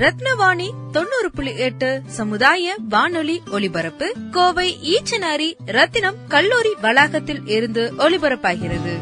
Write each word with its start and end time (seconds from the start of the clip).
ரத்னவாணி 0.00 0.68
தொண்ணூறு 0.92 1.30
புள்ளி 1.34 1.56
எட்டு 1.56 2.02
சமுதாய 2.06 2.76
வானொலி 2.88 3.42
ஒலிபரப்பு. 3.50 4.14
கோவை 4.30 4.76
ஈச்சனாரி 4.82 5.54
ரத்தினம் 5.66 6.14
கல்லூரி 6.28 6.68
வளாகத்தில் 6.80 7.46
இருந்து 7.46 7.92
ஒலிபரப்பாகிறது. 7.98 8.92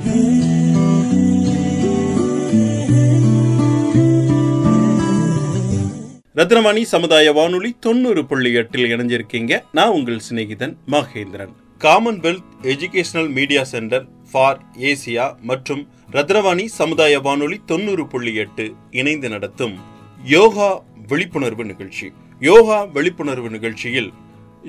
ரத்னவாணி 6.36 6.82
சமுதாய 6.82 7.32
வானொலி 7.32 7.76
தொண்ணூறு 7.80 8.26
புள்ளி 8.26 8.52
எட்டில் 8.52 8.96
இணைஞ்சிருக்கீங்க. 8.96 9.62
நான் 9.72 9.88
உங்கள் 9.88 10.20
சிநேகிதன் 10.30 10.76
Mahendran. 10.86 11.54
Commonwealth 11.80 12.44
educational 12.62 13.32
media 13.32 13.64
centre 13.64 14.06
for 14.32 14.62
Asia 14.78 15.40
மற்றும் 15.40 15.88
ரத்னவாணி 16.12 16.64
சமுதாய 16.64 17.20
வானொலி 17.20 17.60
தொண்ணூறு 17.66 18.06
புள்ளி 18.06 18.34
எட்டு 18.34 18.72
இணைந்து 18.90 19.28
நடத்தும் 19.28 19.96
யோகா 20.24 20.86
விழிப்புணர்வு 21.08 21.64
நிகழ்ச்சி. 21.64 22.06
யோகா 22.40 22.78
விழிப்புணர்வு 22.96 23.50
நிகழ்ச்சியில் 23.50 24.10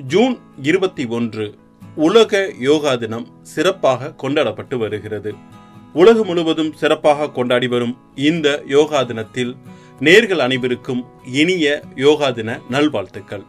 ஜூன் 0.06 0.34
இருபத்தி 0.62 1.04
ஒன்று 1.06 1.46
உலக 1.94 2.52
யோகா 2.58 2.92
தினம் 2.94 3.26
சிறப்பாக 3.42 4.12
கொண்டாடப்பட்டு 4.12 4.78
வருகிறது. 4.78 5.34
உலகம் 5.92 6.26
முழுவதும் 6.26 6.72
சிறப்பாக 6.72 7.30
கொண்டாடி 7.30 7.68
வரும் 7.68 7.94
இந்த 8.14 8.62
யோகா 8.66 9.02
தினத்தில் 9.02 9.56
நேர்கள் 10.00 10.42
அனைவருக்கும் 10.46 11.02
இனிய 11.40 11.82
யோகா 11.94 12.30
தின 12.30 12.58
நல்வாழ்த்துக்கள். 12.70 13.44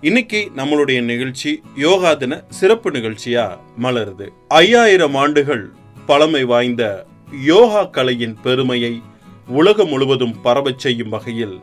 இன்னைக்கு 0.00 0.40
நம்மளுடைய 0.56 1.00
நிகழ்ச்சி 1.02 1.62
யோகா 1.76 2.14
தின 2.14 2.42
சிறப்பு 2.48 2.90
நிகழ்ச்சியா 2.90 3.46
மலருது. 3.82 4.28
ஐயாயிரம் 4.48 5.14
ஆண்டுகள் 5.14 5.64
பழமை 6.06 6.44
வாய்ந்த 6.44 7.06
யோகா 7.52 7.84
கலையின் 7.84 8.36
பெருமையை 8.42 9.02
உலகம் 9.48 9.88
முழுவதும் 9.88 10.36
பரவச் 10.40 10.78
செய்யும் 10.78 11.08
வகையில் 11.08 11.56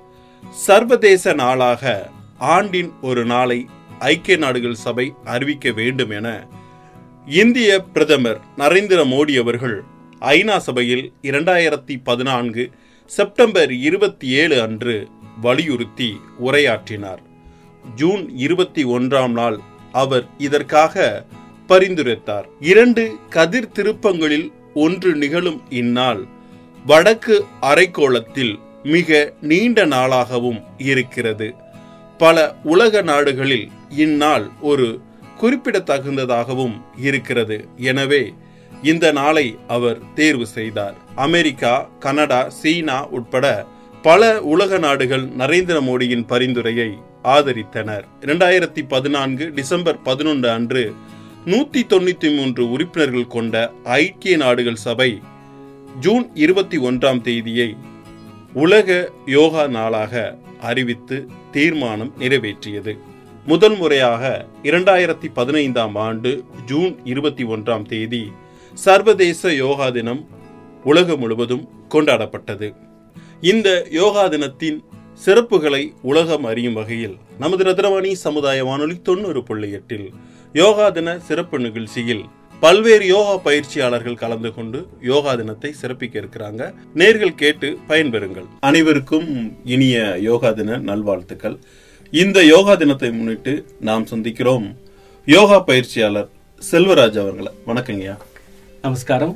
சர்வதேச 0.64 1.34
நாளாக 1.34 2.11
ஆண்டின் 2.38 2.92
ஒரு 3.02 3.25
நாளை 3.25 3.67
ஐக்கிய 4.00 4.38
நாடுகள் 4.38 4.75
சபை 4.75 5.14
அறிவிக்க 5.25 5.72
வேண்டும் 5.72 6.09
என 6.09 6.47
இந்திய 7.25 7.80
பிரதமர் 7.94 8.39
நரேந்திர 8.58 9.02
மோடி 9.06 9.39
அவர்கள் 9.39 9.84
ஐநா 10.20 10.58
சபையில் 10.58 11.14
இரண்டாயிரத்தி 11.22 11.95
பதினான்கு 12.03 12.72
செப்டம்பர் 13.06 13.72
இருபத்தி 13.72 14.28
ஏழு 14.28 14.62
அன்று 14.62 15.08
வலியுறுத்தி 15.42 16.20
உரையாற்றினார். 16.45 17.22
ஜூன் 17.95 18.38
இருபத்தி 18.38 18.86
ஒன்றாம் 18.86 19.31
நாள் 19.31 19.59
அவர் 19.92 20.28
இதற்காக 20.38 21.25
பரிந்துரைத்தார். 21.67 22.45
இரண்டு 22.59 23.16
கதிர் 23.30 23.72
திருப்பங்களில் 23.72 24.52
ஒன்று 24.73 25.16
நிகழும் 25.16 25.62
இந்நாள் 25.69 26.24
வடக்கு 26.85 27.46
அரைக்கோளத்தில் 27.62 28.59
மிக 28.94 29.34
நீண்ட 29.41 29.85
நாளாகவும் 29.85 30.59
இருக்கிறது. 30.78 31.47
பல 32.18 32.56
உலக 32.63 33.01
நாடுகளில் 33.01 33.68
இந்நாள் 34.03 34.46
ஒரு 34.62 34.88
குறிப்பிடத்தகுந்ததாகவும் 35.41 36.75
இருக்கிறது. 37.07 37.57
எனவே 37.91 38.34
இந்த 38.84 39.06
நாளை 39.12 39.47
அவர் 39.68 40.00
தேர்வு 40.13 40.47
செய்தார். 40.47 40.95
அமெரிக்கா 41.16 41.74
கனடா 42.00 42.50
சீனா 42.50 42.97
உட்பட 43.07 43.45
பல 44.01 44.41
உலக 44.41 44.78
நாடுகள் 44.78 45.25
நரேந்திர 45.38 45.78
மோடியின் 45.81 46.25
பரிந்துரையை 46.25 46.90
ஆதரித்தனர். 47.24 48.06
இரண்டாயிரத்தி 48.22 48.81
பதினான்கு 48.88 49.45
டிசம்பர் 49.53 50.01
பதினொன்று 50.01 50.50
அன்று 50.50 50.84
நூத்தி 51.45 51.81
தொண்ணூத்தி 51.94 52.29
மூன்று 52.38 52.63
உறுப்பினர்கள் 52.72 53.28
கொண்ட 53.28 53.56
ஐக்கிய 53.84 54.35
நாடுகள் 54.38 54.79
சபை 54.85 55.09
ஜூன் 56.00 56.25
இருபத்தி 56.34 56.78
ஒன்றாம் 56.78 57.22
தேதியை 57.22 57.69
உலக 58.64 58.90
யோகா 59.26 59.68
நாளாக 59.68 60.38
அறிவித்து 60.62 61.28
தீர்மானம் 61.52 62.12
நிறைவேற்றியது. 62.20 62.94
முதல் 63.46 63.76
முறையாக 63.78 64.46
இரண்டாயிரத்தி 64.64 65.28
பதினைந்தாம் 65.34 65.96
ஆண்டு 65.96 66.44
ஜூன் 66.66 66.94
இருபத்தி 67.04 67.44
ஒன்றாம் 67.44 67.86
தேதி 67.86 68.32
சர்வதேச 68.74 69.54
யோகா 69.54 69.90
தினம் 69.90 70.28
உலகம் 70.84 71.20
முழுவதும் 71.20 71.68
கொண்டாடப்பட்டது. 71.90 72.70
இந்த 73.42 73.88
யோகா 73.92 74.28
தினத்தின் 74.28 74.84
சிறப்புகளை 75.26 75.84
உலகம் 76.02 76.44
அறியும் 76.44 76.74
வகையில் 76.74 77.18
நமது 77.40 77.64
ரத்னவாணி 77.64 78.12
சமுதாய 78.12 78.64
வானொலி 78.66 79.02
தொண்ணூறு 79.02 79.44
புள்ளி 79.44 79.72
எட்டில் 79.72 80.08
யோகா 80.54 80.90
தின 80.90 81.20
சிறப்பு 81.20 81.60
நிகழ்ச்சியில் 81.60 82.26
பல்வேறு 82.64 83.06
யோகா 83.08 83.34
பயிற்சியாளர்கள் 83.38 84.22
கலந்து 84.22 84.50
கொண்டு 84.54 84.80
யோகா 85.10 85.32
தினத்தை 85.40 85.70
சிறப்பிக்க 85.82 86.16
இருக்கிறாங்க. 86.22 86.62
நேர்கள் 87.02 87.34
கேட்டு 87.42 87.68
பயன்பெறுங்கள். 87.90 88.48
அனைவருக்கும் 88.60 89.28
இனிய 89.74 89.98
யோகா 90.28 90.52
தின 90.52 90.78
நல்வாழ்த்துக்கள். 90.90 91.58
இந்த 92.22 92.38
யோகா 92.44 92.76
தினத்தை 92.76 93.10
முன்னிட்டு 93.18 93.54
நாம் 93.90 94.06
சந்திக்கிறோம் 94.12 94.68
யோகா 95.26 95.58
பயிற்சியாளர் 95.70 96.30
செல்வராஜ் 96.72 97.20
அவர்களை. 97.24 97.52
வணக்கங்கய்யா 97.68 98.16
நமஸ்காரம். 98.82 99.36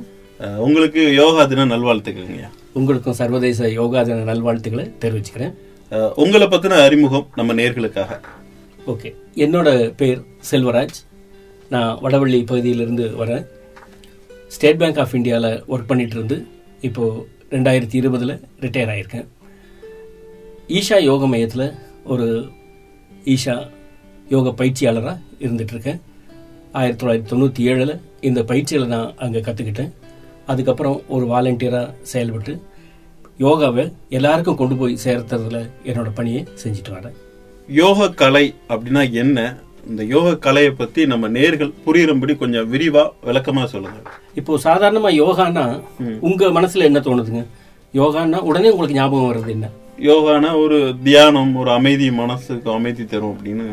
உங்களுக்கு 0.66 1.02
யோகா 1.14 1.44
தின 1.44 1.66
நல்வாழ்த்துக்கள்ங்கய்யா 1.74 2.50
உங்களுக்கும் 2.72 3.18
சர்வதேச 3.20 3.70
யோகா 3.70 4.02
தின 4.02 4.24
நல்வாழ்த்துக்களை 4.32 4.86
தெரிவிச்சுக்கிறேன். 5.04 5.54
உங்களை 6.24 6.46
பத்தின 6.46 6.80
அறிமுகம் 6.86 7.28
நம்ம 7.38 7.54
நேர்களுக்காக. 7.60 8.18
ஓகே. 8.86 9.08
என்னோட 9.44 9.68
பேர் 10.00 10.20
செல்வராஜ். 10.50 10.98
நான் 11.70 11.98
வடவள்ளி 12.02 12.46
பகுதியிலிருந்து 12.46 13.04
வரேன். 13.20 13.44
ஸ்டேட் 14.48 14.78
பேங்க் 14.78 14.98
ஆஃப் 14.98 15.14
இந்தியாவில் 15.14 15.62
ஒர்க் 15.68 15.90
பண்ணிகிட்டு 15.90 16.16
இருந்து 16.18 16.46
இப்போது 16.80 17.26
ரெண்டாயிரத்தி 17.50 17.94
இருபதில் 17.94 18.40
ரிட்டையர் 18.60 18.92
ஆகியிருக்கேன் 18.92 19.28
ஈஷா 20.68 20.98
யோக 21.02 21.26
மையத்தில் 21.26 21.74
ஒரு 22.04 22.26
ஈஷா 23.24 23.56
யோக 24.28 24.50
பயிற்சியாளராக 24.50 25.20
இருந்துகிட்ருக்கேன் 25.40 26.00
ஆயிரத்தி 26.72 27.06
தொள்ளாயிரத்தி 27.06 27.30
தொண்ணூற்றி 27.30 27.62
ஏழில் 27.70 28.00
இந்த 28.20 28.44
பயிற்சியில் 28.44 28.86
நான் 28.86 29.14
அங்கே 29.16 29.40
கற்றுக்கிட்டேன் 29.40 29.92
அதுக்கப்புறம் 30.46 31.02
ஒரு 31.08 31.26
வாலண்டியராக 31.26 31.94
செயல்பட்டு 32.02 32.52
யோகாவை 33.38 33.92
எல்லாருக்கும் 34.08 34.56
கொண்டு 34.56 34.76
போய் 34.76 34.98
சேர்த்துறதுல 35.04 35.58
என்னோடய 35.84 36.14
பணியை 36.14 36.46
செஞ்சுட்டு 36.62 36.92
வரேன். 36.92 37.16
யோக 37.68 38.10
கலை 38.10 38.54
அப்படின்னா 38.68 39.12
என்ன? 39.12 39.38
இந்த 39.88 40.04
யோக 40.04 40.36
கலையை 40.36 40.70
பத்தி 40.70 41.06
நம்ம 41.06 41.28
நேர்கள் 41.28 41.72
புரியும்படி 41.84 42.36
கொஞ்சம் 42.36 42.72
விரிவா 42.72 43.10
விளக்கமா 43.26 43.64
சொல்லுங்க. 43.64 43.98
இப்போ 44.34 44.58
சாதாரணமா 44.64 45.10
யோகான்னா 45.22 45.80
உங்க 46.20 46.46
மனசுல 46.46 46.82
என்ன 46.82 46.98
தோணுதுங்க? 46.98 47.46
யோகான்னா 47.94 48.38
உடனே 48.40 48.70
உங்களுக்கு 48.70 48.98
ஞாபகம் 48.98 49.32
வர்றது 49.32 49.48
என்ன? 49.48 49.70
யோகானா 49.98 50.62
ஒரு 50.62 50.94
தியானம் 51.02 51.56
ஒரு 51.56 51.70
அமைதி 51.70 52.10
மனசுக்கு 52.10 52.70
அமைதி 52.70 53.04
தரும் 53.04 53.38
அப்படின்னு. 53.38 53.66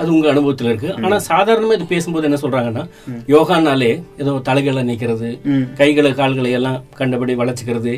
அது 0.00 0.08
உங்க 0.12 0.26
அனுபவத்துல 0.30 0.70
இருக்கு 0.70 0.90
ஆனா 1.00 1.16
சாதாரணமா 1.26 1.72
இது 1.72 1.86
பேசும்போது 1.86 2.28
என்ன 2.28 2.38
சொல்றாங்கன்னா 2.42 2.82
யோகானாலே 3.28 3.90
ஏதோ 4.18 4.32
தலைகளை 4.44 4.82
நிக்கிறது 4.82 5.28
ம். 5.46 5.64
கைகளை 5.74 6.12
கால்களை 6.12 6.52
எல்லாம் 6.52 6.78
கண்டபடி 6.94 7.34
வளைச்சுக்கிறது. 7.34 7.92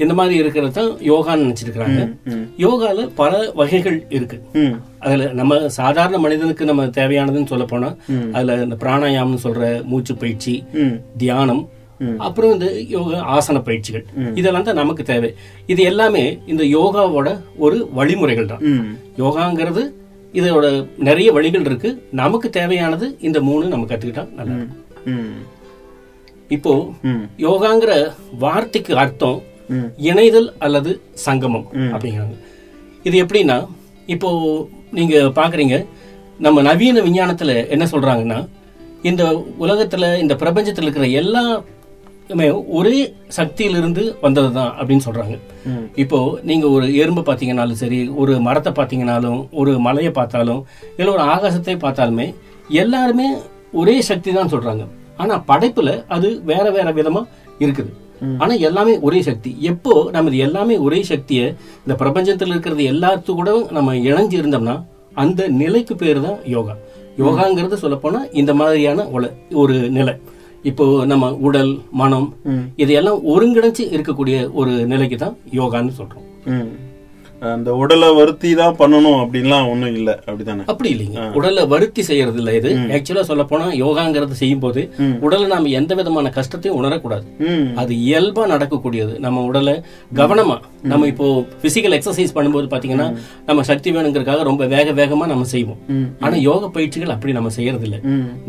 இந்த 0.00 0.14
மாதிரி 0.14 0.36
இருக்கிறது 0.36 0.72
தான் 0.72 0.90
யோகான்னு 1.08 1.44
நினைச்சிருக்கிறாங்க. 1.44 2.00
யோகால 2.58 3.06
பல 3.16 3.32
வகைகள் 3.54 3.98
இருக்கு. 4.10 4.38
அதுல 5.02 5.26
நம்ம 5.32 5.58
சாதாரண 5.76 6.18
மனிதனுக்கு 6.18 6.64
நம்ம 6.64 6.86
தேவையானதுன்னு 6.96 7.52
சொல்ல 7.52 7.66
போனா 7.66 7.90
அதுல 8.32 8.56
இந்த 8.62 8.76
பிராணாயாமம்னு 8.76 9.44
சொல்ற 9.44 9.62
மூச்சு 9.84 10.14
பயிற்சி. 10.16 10.54
தியானம் 11.16 11.64
அப்புறம் 12.20 12.52
இந்த 12.52 12.66
யோகா 12.90 13.20
ஆசன 13.34 13.60
பயிற்சிகள் 13.62 14.04
இதெல்லாம் 14.34 14.66
தான் 14.66 14.76
நமக்கு 14.76 15.02
தேவை 15.04 15.30
இது 15.68 15.82
எல்லாமே 15.82 16.22
இந்த 16.46 16.64
யோகாவோட 16.74 17.28
ஒரு 17.58 17.78
வழிமுறைகள் 17.92 18.52
தான். 18.52 18.62
யோகாங்கிறது 19.18 19.82
இதோட 20.34 20.66
நிறைய 20.98 21.32
வழிகள் 21.32 21.60
இருக்கு 21.60 21.90
நமக்கு 22.12 22.50
தேவையானது 22.50 23.16
இந்த 23.20 23.40
மூணு 23.40 23.68
நம்ம 23.68 23.86
கத்துக்கிட்டா 23.86 24.26
நல்லா. 24.36 24.56
இப்போ. 26.50 26.72
யோகாங்கிற 27.38 27.92
வார்த்தைக்கு 28.38 28.96
அர்த்தம். 28.96 29.38
இணைதல் 30.02 30.54
அல்லது 30.58 30.90
சங்கமம் 31.22 31.66
அப்படிங்கிறாங்க 31.92 32.36
இது 33.04 33.24
எப்படின்னா 33.24 33.56
இப்போ 34.06 34.28
நீங்க 34.90 35.16
பாக்குறீங்க 35.34 35.76
நம்ம 36.38 36.62
நவீன 36.62 37.00
விஞ்ஞானத்துல 37.00 37.68
என்ன 37.68 37.84
சொல்றாங்கன்னா 37.84 38.38
இந்த 39.02 39.22
உலகத்துல 39.58 40.18
இந்த 40.20 40.34
பிரபஞ்சத்துல 40.34 40.82
இருக்கிற 40.82 41.06
எல்லாமே 41.14 41.56
ஒரே 42.78 42.98
சக்தியிலிருந்து 43.36 44.02
வந்ததுதான் 44.24 44.72
அப்படின்னு 44.78 45.04
சொல்றாங்க. 45.06 45.36
இப்போ 46.02 46.18
நீங்க 46.48 46.66
ஒரு 46.76 46.86
எறும்பு 47.02 47.22
பாத்தீங்கன்னாலும் 47.28 47.80
சரி 47.82 47.98
ஒரு 48.22 48.32
மரத்தை 48.46 48.72
பாத்தீங்கன்னாலும் 48.78 49.40
ஒரு 49.60 49.72
மலையை 49.86 50.12
பார்த்தாலும் 50.18 50.60
இல்ல 50.98 51.08
ஒரு 51.16 51.24
ஆகாசத்தை 51.34 51.76
பார்த்தாலுமே 51.84 52.26
எல்லாருமே 52.82 53.28
ஒரே 53.82 53.96
சக்தி 54.10 54.32
தான் 54.38 54.52
சொல்றாங்க. 54.54 54.84
ஆனா 55.22 55.36
படைப்புல 55.50 55.90
அது 56.16 56.28
வேற 56.50 56.66
வேற 56.76 56.88
விதமா 56.98 57.22
இருக்குது. 57.64 57.90
ஆனா 58.42 58.54
எல்லாமே 58.68 58.94
ஒரே 59.08 59.20
சக்தி. 59.28 59.50
எப்போ 59.72 59.92
நம்ம 60.14 60.30
இது 60.30 60.38
எல்லாமே 60.46 60.76
ஒரே 60.86 61.00
சக்தியை 61.10 61.46
இந்த 61.84 61.94
பிரபஞ்சத்துல 62.02 62.54
இருக்கிறது 62.54 62.84
எல்லாத்து 62.92 63.30
கூட 63.40 63.50
நம்ம 63.76 63.94
இணைஞ்சு 64.10 64.36
இருந்தோம்னா 64.40 64.76
அந்த 65.22 65.42
நிலைக்கு 65.60 65.94
பேரு 66.02 66.20
தான் 66.26 66.40
யோகா. 66.56 66.74
யோகாங்கிறது 67.22 67.76
சொல்ல 67.84 67.96
போனா 68.02 68.20
இந்த 68.40 68.52
மாதிரியான 68.58 69.06
ஒரு 69.62 69.76
நிலை. 69.96 70.14
இப்போ 70.70 70.84
நம்ம 71.12 71.30
உடல் 71.48 71.72
மனம் 72.00 72.28
இதையெல்லாம் 72.82 73.22
ஒருங்கிணைச்சு 73.34 73.86
இருக்கக்கூடிய 73.96 74.36
ஒரு 74.60 74.74
நிலைக்கு 74.92 75.18
தான் 75.24 75.38
யோகான்னு 75.60 75.98
சொல்றோம். 76.02 76.26
அந்த 77.50 77.70
உடலை 77.80 78.06
வருத்தி 78.18 78.48
தான் 78.60 78.76
பண்ணணும் 78.78 79.18
அப்படின்லாம் 79.20 79.66
ஒண்ணும் 79.72 79.96
இல்ல 79.98 80.10
அப்படிதானே 80.28 80.62
அப்படி 80.70 80.88
இல்லைங்க. 80.94 81.26
உடலை 81.38 81.62
வருத்தி 81.72 82.02
செய்யறது 82.08 82.38
இல்ல 82.40 82.54
இது. 82.58 82.70
ஆக்சுவலா 82.96 83.22
சொல்ல 83.28 83.42
போனா 83.50 83.66
யோகாங்கிறது 83.82 84.38
செய்யும் 84.40 84.62
போது 84.64 84.82
உடலை 85.26 85.46
நாம 85.52 85.70
எந்த 85.80 85.94
விதமான 85.98 86.32
கஷ்டத்தையும் 86.38 86.78
உணரக்கூடாது. 86.80 87.26
அது 87.82 87.92
இயல்பா 88.06 88.44
நடக்கக்கூடியது. 88.54 89.14
நம்ம 89.26 89.44
உடலை 89.50 89.74
கவனமா 90.20 90.56
நம்ம 90.92 91.06
இப்போ 91.12 91.28
பிசிக்கல் 91.64 91.96
எக்ஸசைஸ் 91.98 92.36
பண்ணும்போது 92.38 92.68
பாத்தீங்கன்னா 92.74 93.08
நம்ம 93.50 93.62
சக்தி 93.70 93.92
வேணுங்கிறதுக்காக 93.96 94.48
ரொம்ப 94.50 94.66
வேக 94.74 94.92
வேகமா 95.00 95.28
நம்ம 95.34 95.46
செய்வோம். 95.54 95.80
ஆனா 96.24 96.36
யோக 96.48 96.70
பயிற்சிகள் 96.78 97.14
அப்படி 97.16 97.36
நம்ம 97.38 97.52
செய்யறது 97.58 97.86
இல்ல. 97.90 98.00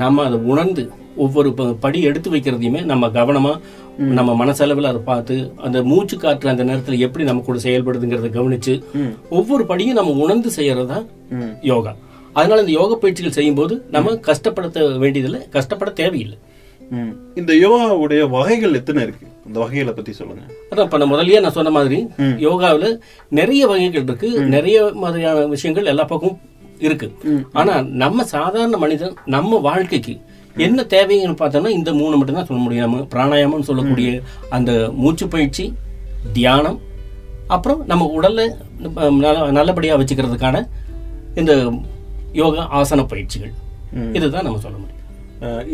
நம்ம 0.03 0.25
அதை 0.29 0.39
உணர்ந்து 0.53 0.85
ஒவ்வொரு 1.15 1.49
படி 1.79 2.01
எடுத்து 2.01 2.31
வைக்கிறதையுமே 2.31 2.81
நம்ம 2.83 3.07
கவனமா 3.07 3.53
நம்ம 4.17 4.45
மனசளவில் 4.45 4.89
அதை 4.89 5.01
பார்த்து 5.05 5.35
அந்த 5.57 5.83
மூச்சு 5.83 6.17
காற்று 6.17 6.49
அந்த 6.49 6.63
நேரத்துல 6.63 6.97
எப்படி 6.97 7.23
நம்ம 7.23 7.41
கூட 7.41 7.59
செயல்படுதுங்கிறத 7.59 8.29
கவனிச்சு 8.37 8.73
ஒவ்வொரு 9.29 9.65
படியும் 9.65 9.99
நம்ம 9.99 10.11
உணர்ந்து 10.11 10.51
செய்யறதுதான் 10.57 11.07
யோகா. 11.61 11.95
அதனால 12.33 12.61
இந்த 12.61 12.71
யோக 12.71 12.95
பயிற்சிகள் 12.95 13.37
செய்யும்போது 13.37 13.85
நம்ம 13.91 14.13
கஷ்டப்படுத்த 14.27 14.97
வேண்டியதில்லை 14.97 15.41
கஷ்டப்பட 15.49 15.91
தேவையில்லை. 15.91 16.37
இந்த 17.35 17.53
யோகாவுடைய 17.53 18.21
வகைகள் 18.29 18.73
எத்தனை 18.73 19.03
இருக்கு? 19.03 19.25
அந்த 19.45 19.57
வகைகளை 19.59 19.93
பத்தி 19.93 20.11
சொல்லுங்க. 20.11 20.43
அதான் 20.71 20.83
இப்ப 20.83 20.97
நான் 20.97 21.11
முதல்லயே 21.13 21.41
நான் 21.41 21.51
சொன்ன 21.51 21.69
மாதிரி 21.69 22.07
யோகாவுல 22.47 22.87
நிறைய 23.29 23.67
வகைகள் 23.67 24.03
இருக்கு 24.03 24.29
நிறைய 24.55 24.91
மாதிரியான 24.93 25.45
விஷயங்கள் 25.45 25.85
எல்லா 25.85 26.03
பக்கமும் 26.03 26.39
இருக்கு. 26.79 27.09
ஆனா 27.53 27.81
நம்ம 27.81 28.23
சாதாரண 28.23 28.77
மனிதன் 28.77 29.15
நம்ம 29.25 29.57
வாழ்க்கைக்கு 29.57 30.15
என்ன 30.59 30.85
தேவைன்னு 30.89 31.35
பார்த்தோம்னா 31.41 31.67
இந்த 31.69 31.93
மூணு 31.93 32.17
மட்டும் 32.17 32.35
தான் 32.35 32.45
சொல்ல 32.45 32.63
முடியும். 32.63 32.85
நம்ம 32.85 33.07
பிராணாயாமம் 33.15 33.61
சொல்லக்கூடிய 33.61 34.21
அந்த 34.49 34.91
மூச்சு 34.93 35.27
பயிற்சி 35.27 35.73
தியானம் 36.33 36.79
அப்புறம் 37.47 37.85
நம்ம 37.85 38.11
உடல்ல 38.17 38.49
நம்ம 38.77 39.09
நல்ல- 39.09 39.51
நல்லபடியா 39.51 39.95
வச்சுக்கிறதுக்கான 39.97 40.67
இந்த 41.35 41.73
யோகா 42.33 42.81
ஆசன 42.81 43.07
பயிற்சிகள். 43.07 43.51
இதுதான் 44.13 44.43
நம்ம 44.43 44.59
சொல்ல 44.59 44.77
முடியும். 44.77 44.97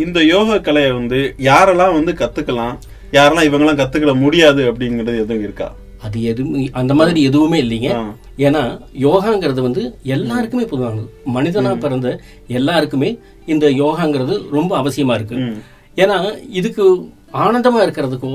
இந்த 0.08 0.24
யோகா 0.24 0.58
கலையை 0.58 0.92
வந்து 0.92 1.36
யாரெல்லாம் 1.38 1.94
வந்து 1.94 2.12
கத்துக்கலாம் 2.12 2.76
யாரெல்லாம் 3.12 3.48
இவங்கெல்லாம் 3.48 3.82
கத்துக்கிட 3.82 4.20
முடியாது 4.20 4.72
அப்படிங்கிறது 4.72 5.14
எதுவும் 5.24 5.40
இருக்கா? 5.40 5.76
அது 6.02 6.24
எதுவுமே 6.24 6.70
அந்த 6.72 6.94
மாதிரி 6.94 7.22
எதுவுமே 7.24 7.62
இல்லைங்க. 7.62 7.90
ஏன்னா 8.38 8.62
யோகாங்கிறது 9.00 9.62
வந்து 9.62 9.96
எல்லாருக்குமே 10.04 10.64
பொதுவானது. 10.64 11.10
மனிதனா 11.36 11.76
பிறந்த 11.76 12.20
எல்லாருக்குமே 12.48 13.10
இந்த 13.54 13.66
யோகாங்கிறது 13.82 14.36
ரொம்ப 14.58 14.72
அவசியமா 14.82 15.16
இருக்கு. 15.20 15.38
ஏன்னா 16.04 16.18
இதுக்கு 16.60 16.86
ஆனந்தமா 17.46 17.80
இருக்கிறதுக்கோ 17.86 18.34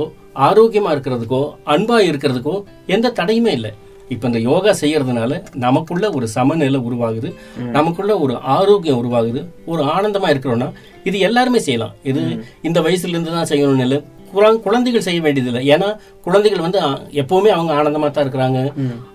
ஆரோக்கியமா 0.48 0.90
இருக்கிறதுக்கோ 0.94 1.42
அன்பா 1.74 1.96
இருக்கிறதுக்கோ 2.08 2.56
எந்த 2.94 3.12
தடையுமே 3.20 3.52
இல்லை. 3.58 3.72
இப்ப 4.14 4.28
இந்த 4.30 4.40
யோகா 4.48 4.72
செய்யறதுனால 4.80 5.32
நமக்குள்ள 5.64 6.06
ஒரு 6.16 6.26
சமநிலை 6.36 6.78
உருவாகுது. 6.88 7.28
நமக்குள்ள 7.76 8.12
ஒரு 8.24 8.34
ஆரோக்கியம் 8.54 9.00
உருவாகுது. 9.02 9.40
ஒரு 9.72 9.82
ஆனந்தமா 9.96 10.28
இருக்கிறோம்னா 10.32 10.68
இது 11.08 11.18
எல்லாருமே 11.28 11.60
செய்யலாம். 11.66 11.94
இது 12.10 12.22
இந்த 12.68 12.78
வயசுல 12.86 13.14
இருந்து 13.14 13.36
தான் 13.36 13.50
செய்யணும்னு 13.52 14.00
குழந்தைகள் 14.34 15.06
செய்ய 15.08 15.20
வேண்டியதில்லை. 15.26 15.62
ஏன்னா 15.74 15.88
குழந்தைகள் 16.26 16.64
வந்து 16.66 16.80
எப்பவுமே 17.22 17.50
அவங்க 17.56 17.72
ஆனந்தமா 17.80 18.08
தான் 18.10 18.24
இருக்கிறாங்க 18.26 18.60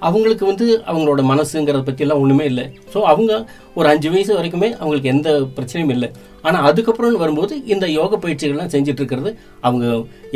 அவங்களுக்கு 0.07 0.45
வந்து 0.51 0.67
அவங்களோட 0.91 1.23
மனசுங்கிறத 1.31 1.83
பத்தி 1.89 2.05
எல்லாம் 2.05 2.21
ஒண்ணுமே 2.23 2.45
இல்லை. 2.51 2.65
ஸோ 2.93 3.01
அவங்க 3.13 3.31
ஒரு 3.79 3.87
அஞ்சு 3.91 4.09
வயசு 4.13 4.31
வரைக்குமே 4.37 4.69
அவங்களுக்கு 4.81 5.13
எந்த 5.15 5.29
பிரச்சனையும் 5.55 5.93
இல்லை. 5.95 6.09
ஆனா 6.47 6.57
அதுக்கப்புறம் 6.69 7.21
வரும்போது 7.23 7.53
இந்த 7.73 7.85
யோக 7.99 8.17
பயிற்சிகள்லாம் 8.23 8.71
செஞ்சுட்டு 8.73 9.01
இருக்கிறது 9.01 9.29
அவங்க 9.67 9.85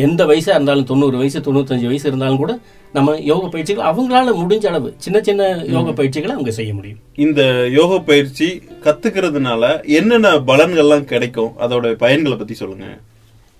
எந்த 0.05 0.21
வயசா 0.31 0.51
இருந்தாலும் 0.55 0.89
தொண்ணூறு 0.91 1.15
வயசு 1.21 1.39
தொண்ணூத்தஞ்சு 1.47 1.89
வயசு 1.91 2.07
இருந்தாலும் 2.11 2.41
கூட 2.43 2.53
நம்ம 2.97 3.15
யோக 3.31 3.43
பயிற்சிகள் 3.53 3.89
அவங்களால 3.89 4.31
முடிஞ்ச 4.39 4.65
அளவு 4.69 4.89
சின்ன 5.05 5.17
சின்ன 5.27 5.49
யோக 5.75 5.91
பயிற்சிகளை 5.99 6.33
அவங்க 6.37 6.53
செய்ய 6.59 6.71
முடியும். 6.77 6.99
இந்த 7.25 7.41
யோக 7.77 7.99
பயிற்சி 8.09 8.47
கத்துக்கிறதுனால 8.85 9.63
என்னென்ன 9.99 10.31
பலன்கள்லாம் 10.49 11.09
கிடைக்கும்? 11.13 11.53
அதோட 11.65 11.91
பயன்களை 12.03 12.37
பத்தி 12.39 12.57
சொல்லுங்க. 12.63 12.87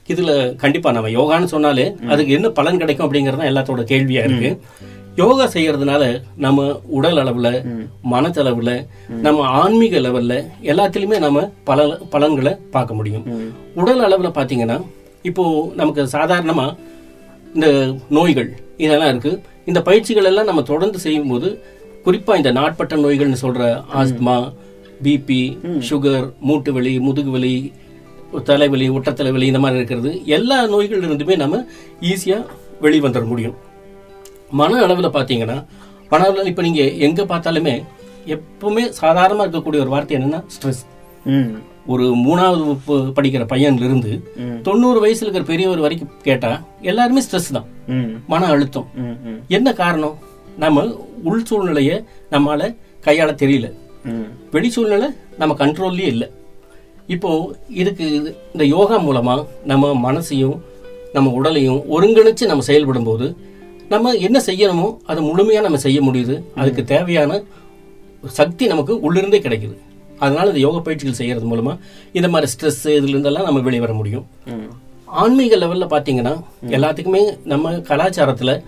இதுல 0.10 0.32
கண்டிப்பா 0.62 0.90
நம்ம 0.92 1.10
யோகான்னு 1.16 1.54
சொன்னாலே 1.54 1.86
அதுக்கு 2.12 2.36
என்ன 2.38 2.48
பலன் 2.60 2.80
கிடைக்கும் 2.82 3.06
அப்படிங்கறது 3.08 3.42
தான் 3.42 3.52
எல்லாத்தோட 3.52 3.84
கேள்வியா 3.92 4.22
இருக்கு. 4.28 4.50
யோகா 5.20 5.46
செய்யறதுனால 5.54 6.04
நம்ம 6.38 6.60
உடல் 6.98 7.20
அளவுல 7.24 7.48
மனத்தளவுல 8.14 8.72
நம்ம 9.26 9.48
ஆன்மீக 9.62 10.00
லெவல்ல 10.06 10.34
எல்லாத்திலுமே 10.72 11.18
நம்ம 11.26 11.40
பல 11.70 11.80
பலன்களை 12.14 12.54
பார்க்க 12.76 13.00
முடியும். 13.00 13.26
உடல் 13.82 14.04
அளவுல 14.08 14.32
பாத்தீங்கன்னா 14.40 14.78
இப்போ 15.30 15.44
நமக்கு 15.76 16.02
சாதாரணமா 16.16 16.68
இந்த 17.56 17.68
நோய்கள் 18.18 18.50
இதெல்லாம் 18.84 19.12
இருக்கு. 19.14 19.32
இந்த 19.70 19.80
பயிற்சிகள் 19.82 20.30
எல்லாம் 20.30 20.50
நம்ம 20.50 20.62
தொடர்ந்து 20.72 21.00
செய்யும்போது 21.06 21.48
குறிப்பா 22.06 22.34
இந்த 22.40 22.52
நாட்பட்ட 22.58 22.96
நோய்கள்னு 23.04 23.44
சொல்ற 23.46 23.64
ஆஸ்துமா 24.00 24.36
பிபி 25.06 25.42
சுகர் 25.90 26.28
மூட்டு 26.48 26.72
வலி 26.74 26.94
முதுகு 27.00 27.32
வலி 27.32 27.54
தலைவலி 28.50 28.88
ஒட்டத்தலைவலி 28.98 29.48
இந்த 29.52 29.62
மாதிரி 29.64 29.80
இருக்கிறது 29.81 30.12
எல்லா 30.38 30.58
நோய்கள் 30.74 31.06
இருந்துமே 31.08 31.36
நம்ம 31.44 31.62
ஈஸியா 32.12 32.38
வெளி 32.84 33.00
வந்துட 33.06 33.26
முடியும். 33.31 33.56
மன 34.60 34.78
அளவில் 34.86 35.16
பார்த்தீங்கன்னா 35.16 35.58
மன 36.12 36.22
அளவில் 36.26 36.52
இப்போ 36.52 36.64
நீங்கள் 36.68 36.94
எங்கே 37.08 37.24
பார்த்தாலுமே 37.31 37.74
எப்பவுமே 38.36 38.84
சாதாரணமாக 39.02 39.46
இருக்கக்கூடிய 39.46 39.84
ஒரு 39.86 39.94
வார்த்தை 39.96 40.16
என்னன்னா 40.18 40.40
ஸ்ட்ரெஸ் 40.56 40.84
ஒரு 41.94 42.06
மூணாவது 42.25 42.63
படிக்கிற 43.18 43.44
பையன்ல 43.51 43.86
இருந்து 43.88 44.12
தொண்ணூறு 44.68 45.00
வயசுல 45.03 45.25
இருக்கிற 45.25 45.46
பெரியவர் 45.51 45.84
வரைக்கும் 45.86 46.12
கேட்டா 46.27 46.51
எல்லாருமே 46.89 47.22
ஸ்ட்ரெஸ் 47.25 47.53
தான். 47.58 47.68
மன 48.32 48.42
அழுத்தம். 48.53 48.88
என்ன 49.58 49.74
காரணம்? 49.82 50.18
நம்ம 50.63 50.84
உள் 51.30 51.46
சூழ்நிலையை 51.50 51.96
நம்மால 52.34 52.62
கையாள 53.06 53.30
தெரியல. 53.44 53.68
வெளி 54.56 54.70
சூழ்நிலை 54.75 55.10
நம்ம 55.42 55.56
கண்ட்ரோல்லயே 55.62 56.10
இல்லை. 56.15 56.27
இப்போ 57.10 57.30
இதுக்கு 57.70 58.06
இது- 58.06 58.34
இந்த 58.54 58.66
யோகா 58.66 59.00
மூலமா 59.01 59.46
நம்ம 59.66 60.12
மனசையும் 60.12 60.58
நம்ம 61.13 61.32
உடலையும் 61.32 61.82
ஒருங்கிணைச்சு 61.92 62.46
நம்ம 62.46 62.63
செயல்படும் 62.63 63.04
போது 63.04 63.36
நம்ம 63.89 64.12
என்ன 64.12 64.42
செய்யணுமோ 64.46 64.98
அதை 65.06 65.30
முழுமையா 65.30 65.62
நம்ம 65.62 65.78
செய்ய 65.78 66.01
முடியுது. 66.01 66.44
அதுக்கு 66.56 66.84
தேவையான 66.84 67.42
சக்தி 68.25 68.68
நமக்கு 68.68 68.94
உள்ளிருந்தே 68.96 69.42
கிடைக்குது. 69.42 69.75
அதனால 70.20 70.48
இந்த 70.48 70.60
யோக 70.60 70.80
பயிற்சிகள் 70.80 71.16
செய்யறது 71.16 71.46
மூலமா 71.48 71.78
இந்த 72.12 72.30
மாதிரி 72.30 72.51
ஸ்ட்ரெஸ் 72.51 72.88
இதுல 72.88 73.16
இருந்தெல்லாம் 73.16 73.44
நம்ம 73.44 73.60
வெளியே 73.60 73.82
வர 73.82 73.94
முடியும். 73.94 74.25
ஆன்மீக 75.06 75.56
லெவல்ல 75.56 75.88
பாத்தீங்கன்னா 75.89 76.34
எல்லாத்துக்குமே 76.68 77.38
நம்ம 77.46 77.72
கலாச்சாரத்துல 77.72 78.63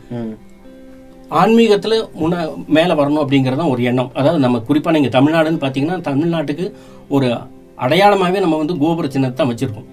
ஆன்மீகத்துல 1.32 2.10
முன்ன 2.20 2.36
மேல 2.68 2.94
வரணும் 2.96 3.24
அப்படிங்கறது 3.24 3.70
ஒரு 3.70 3.84
எண்ணம். 3.84 4.12
அதாவது 4.14 4.40
நம்ம 4.40 4.62
குறிப்பா 4.68 4.92
நீங்க 4.92 5.20
தமிழ்நாடுன்னு 5.20 5.62
பாத்தீங்கன்னா 5.64 6.02
தமிழ்நாட்டுக்கு 6.02 6.72
ஒரு 7.10 7.38
அடையாளமாவே 7.86 8.40
நம்ம 8.46 8.58
வந்து 8.62 8.76
கோபுர 8.84 9.06
சின்னத்தை 9.16 9.46
வச்சிருக்கோம். 9.50 9.88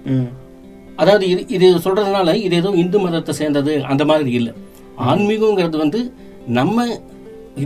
அதாவது 1.03 1.25
இது 1.33 1.43
இது 1.57 1.67
சொல்றதுனால 1.85 2.35
இது 2.47 2.55
ஏதோ 2.63 2.71
இந்து 2.83 2.99
மதத்தை 3.05 3.35
சேர்ந்தது 3.41 3.73
அந்த 3.93 4.03
மாதிரி 4.11 4.31
இல்லை. 4.41 4.53
ஆன்மீகங்கிறது 5.11 5.77
வந்து 5.85 6.01
நம்ம 6.59 6.87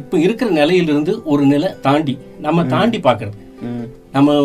இப்ப 0.01 0.19
இருக்கிற 0.27 0.49
நிலையிலிருந்து 0.59 1.13
ஒரு 1.33 1.43
நிலை 1.53 1.71
தாண்டி 1.87 2.15
நம்ம 2.47 2.65
தாண்டி 2.75 2.99
பார்க்கிறது 3.07 3.41
நம்ம 4.17 4.37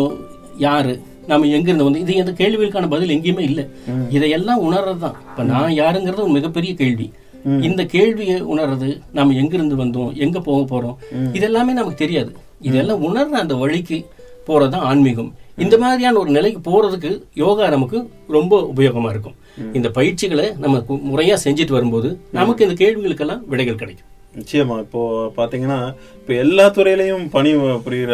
யாரு? 0.66 0.94
நம்ம 1.30 1.48
எங்க 1.56 1.68
இருந்து 1.70 1.86
வந்து 1.86 2.02
இது 2.04 2.12
எந்த 2.22 2.32
கேள்விகளுக்கான 2.40 2.88
பதில் 2.92 3.14
எங்கேயுமே 3.14 3.42
இல்லை. 3.50 3.64
இதையெல்லாம் 4.16 4.60
உணர்றது 4.68 5.00
தான் 5.04 5.16
இப்ப 5.30 5.42
நான் 5.52 5.72
யாருங்கிறது 5.80 6.24
ஒரு 6.26 6.34
மிகப்பெரிய 6.36 6.72
கேள்வி. 6.82 7.06
இந்த 7.68 7.82
கேள்வியை 7.94 8.38
உணர்றது 8.52 8.88
நம்ம 9.18 9.34
எங்க 9.42 9.54
இருந்து 9.58 9.76
வந்தோம் 9.82 10.12
எங்க 10.24 10.38
போக 10.46 10.60
போறோம் 10.72 10.96
இதெல்லாமே 11.38 11.74
நமக்கு 11.80 12.02
தெரியாது. 12.04 12.32
இதெல்லாம் 12.68 13.04
உணர்ற 13.08 13.36
அந்த 13.44 13.56
வழிக்கு 13.62 13.98
போறதுதான் 14.48 14.86
ஆன்மீகம். 14.90 15.30
இந்த 15.58 15.78
மாதிரியான 15.78 16.18
ஒரு 16.18 16.30
நிலைக்கு 16.30 16.60
போறதுக்கு 16.70 17.22
யோகா 17.34 17.68
நமக்கு 17.68 18.10
ரொம்ப 18.28 18.72
உபயோகமா 18.76 19.10
இருக்கும். 19.10 19.34
இந்த 19.72 19.90
பயிற்சிகளை 19.90 20.52
நம்ம 20.58 20.78
கு- 20.78 21.00
முறையா 21.12 21.36
செஞ்சுட்டு 21.44 21.72
வரும்போது 21.72 22.20
நமக்கு 22.32 22.68
இந்த 22.68 22.84
கேள்விகளுக்கெல்லாம் 22.84 23.40
விடைகள் 23.46 23.74
கிடைக்கும். 23.74 24.06
நிச்சயமா. 24.38 24.78
இப்போ 24.78 25.32
பாத்தீங்கன்னா 25.36 25.94
இப்போ 26.14 26.34
எல்லா 26.34 26.66
துறையிலையும் 26.66 27.30
பணி 27.30 27.52
புரிகிற 27.54 28.12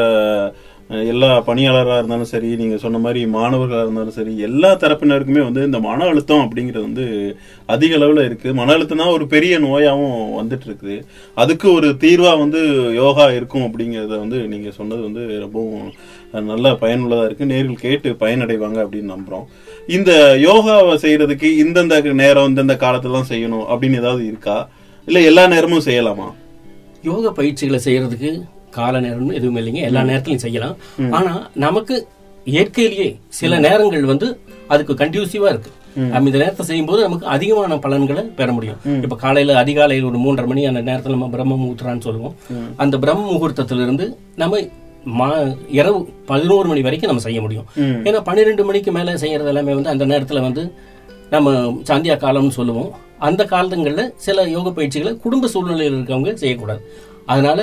எல்லா 0.91 1.41
பணியாளராக 1.41 1.99
இருந்தாலும் 1.99 2.31
சரி 2.33 2.57
நீங்கள் 2.57 2.79
சொன்ன 2.79 2.99
மாதிரி 2.99 3.27
மாணவர்களாக 3.27 3.83
இருந்தாலும் 3.83 4.17
சரி 4.17 4.37
எல்லா 4.39 4.71
தரப்பினருக்குமே 4.75 5.43
வந்து 5.43 5.63
இந்த 5.63 5.79
மன 5.79 6.05
அழுத்தம் 6.05 6.43
அப்படிங்கிறது 6.47 6.85
வந்து 6.85 7.05
அதிக 7.67 7.95
அளவில் 7.95 8.29
இருக்குது 8.29 8.55
மன 8.55 8.73
அழுத்தம் 8.73 8.99
தான் 8.99 9.09
ஒரு 9.09 9.27
பெரிய 9.27 9.59
நோயாகவும் 9.59 10.35
வந்துட்டு 10.35 10.65
இருக்குது 10.65 10.97
அதுக்கு 11.37 11.73
ஒரு 11.73 11.97
தீர்வாக 11.97 12.37
வந்து 12.39 12.61
யோகா 12.95 13.31
இருக்கும் 13.33 13.67
அப்படிங்கிறத 13.69 14.19
வந்து 14.19 14.49
நீங்கள் 14.49 14.73
சொன்னது 14.73 15.03
வந்து 15.03 15.41
ரொம்பவும் 15.41 15.89
நல்ல 16.49 16.75
பயனுள்ளதாக 16.75 17.27
இருக்குது 17.27 17.47
நேரில் 17.47 17.77
கேட்டு 17.77 18.11
பயனடைவாங்க 18.21 18.79
அப்படின்னு 18.85 19.15
நம்புகிறோம் 19.15 19.47
இந்த 19.89 20.37
யோகாவை 20.39 20.97
செய்கிறதுக்கு 20.97 21.51
இந்தந்த 21.57 22.15
நேரம் 22.15 22.49
இந்தந்த 22.49 22.77
காலத்துலாம் 22.77 23.31
செய்யணும் 23.31 23.67
அப்படின்னு 23.67 23.99
ஏதாவது 23.99 24.27
இருக்கா? 24.27 24.69
இல்லை 25.09 25.25
எல்லா 25.25 25.47
நேரமும் 25.47 25.87
செய்யலாமா? 25.87 26.29
யோகா 27.03 27.31
பயிற்சிகளை 27.31 27.79
செய்கிறதுக்கு 27.79 28.31
கால 28.75 29.01
நேரம் 29.01 29.31
எதுவுமே 29.31 29.61
இல்லைங்க. 29.61 29.73
எல்லா 29.73 30.01
நேரத்திலையும் 30.01 30.37
செய்யலாம். 30.37 30.77
ஆனா 31.11 31.51
நமக்கு 31.55 32.07
இயற்கையிலேயே 32.45 33.19
சில 33.29 33.59
நேரங்கள் 33.59 34.05
வந்து 34.05 34.39
அதுக்கு 34.69 34.93
கண்டியூசிவா 34.93 35.49
இருக்கு. 35.49 35.71
நம்ம 36.09 36.27
இந்த 36.27 36.39
நேரத்தை 36.39 36.67
செய்யும்போது 36.67 37.03
நமக்கு 37.03 37.27
அதிகமான 37.27 37.79
பலன்களை 37.79 38.23
பெற 38.23 38.53
முடியும். 38.53 38.77
இப்ப 39.03 39.17
காலையில 39.17 39.59
அதிகாலையில் 39.59 40.05
ஒரு 40.05 40.19
மூன்றரை 40.19 40.47
மணி 40.47 40.67
அந்த 40.67 40.93
நேரத்துல 40.93 41.09
நம்ம 41.09 41.29
பிரம்ம 41.29 41.55
முகூர்த்தம்னு 41.55 42.01
சொல்லுவோம். 42.01 42.35
அந்த 42.77 42.99
பிரம்ம 42.99 43.31
முகூர்த்தத்திலிருந்து 43.31 44.15
நம்ம 44.37 44.59
மா- 45.19 45.59
இரவு 45.69 46.09
பதினோரு 46.27 46.69
மணி 46.69 46.81
வரைக்கும் 46.81 47.11
நம்ம 47.11 47.25
செய்ய 47.25 47.41
முடியும். 47.41 47.65
ஏன்னா 48.05 48.21
பன்னிரெண்டு 48.21 48.65
மணிக்கு 48.65 48.93
மேல 48.93 49.17
செய்யறது 49.17 49.49
எல்லாமே 49.49 49.75
வந்து 49.75 49.89
அந்த 49.89 50.07
நேரத்துல 50.07 50.41
வந்து 50.41 50.73
நம்ம 51.31 51.53
சாந்தியா 51.87 52.17
காலம்னு 52.17 52.49
சொல்லுவோம். 52.49 52.93
அந்த 53.19 53.45
காலங்களில் 53.45 54.13
சில 54.17 54.43
யோக 54.43 54.71
பயிற்சிகளை 54.71 55.17
குடும்ப 55.17 55.47
சூழ்நிலையில் 55.47 55.95
இருக்கவங்க 55.95 56.35
செய்யக்கூடாது. 56.35 56.93
அதனால 57.27 57.59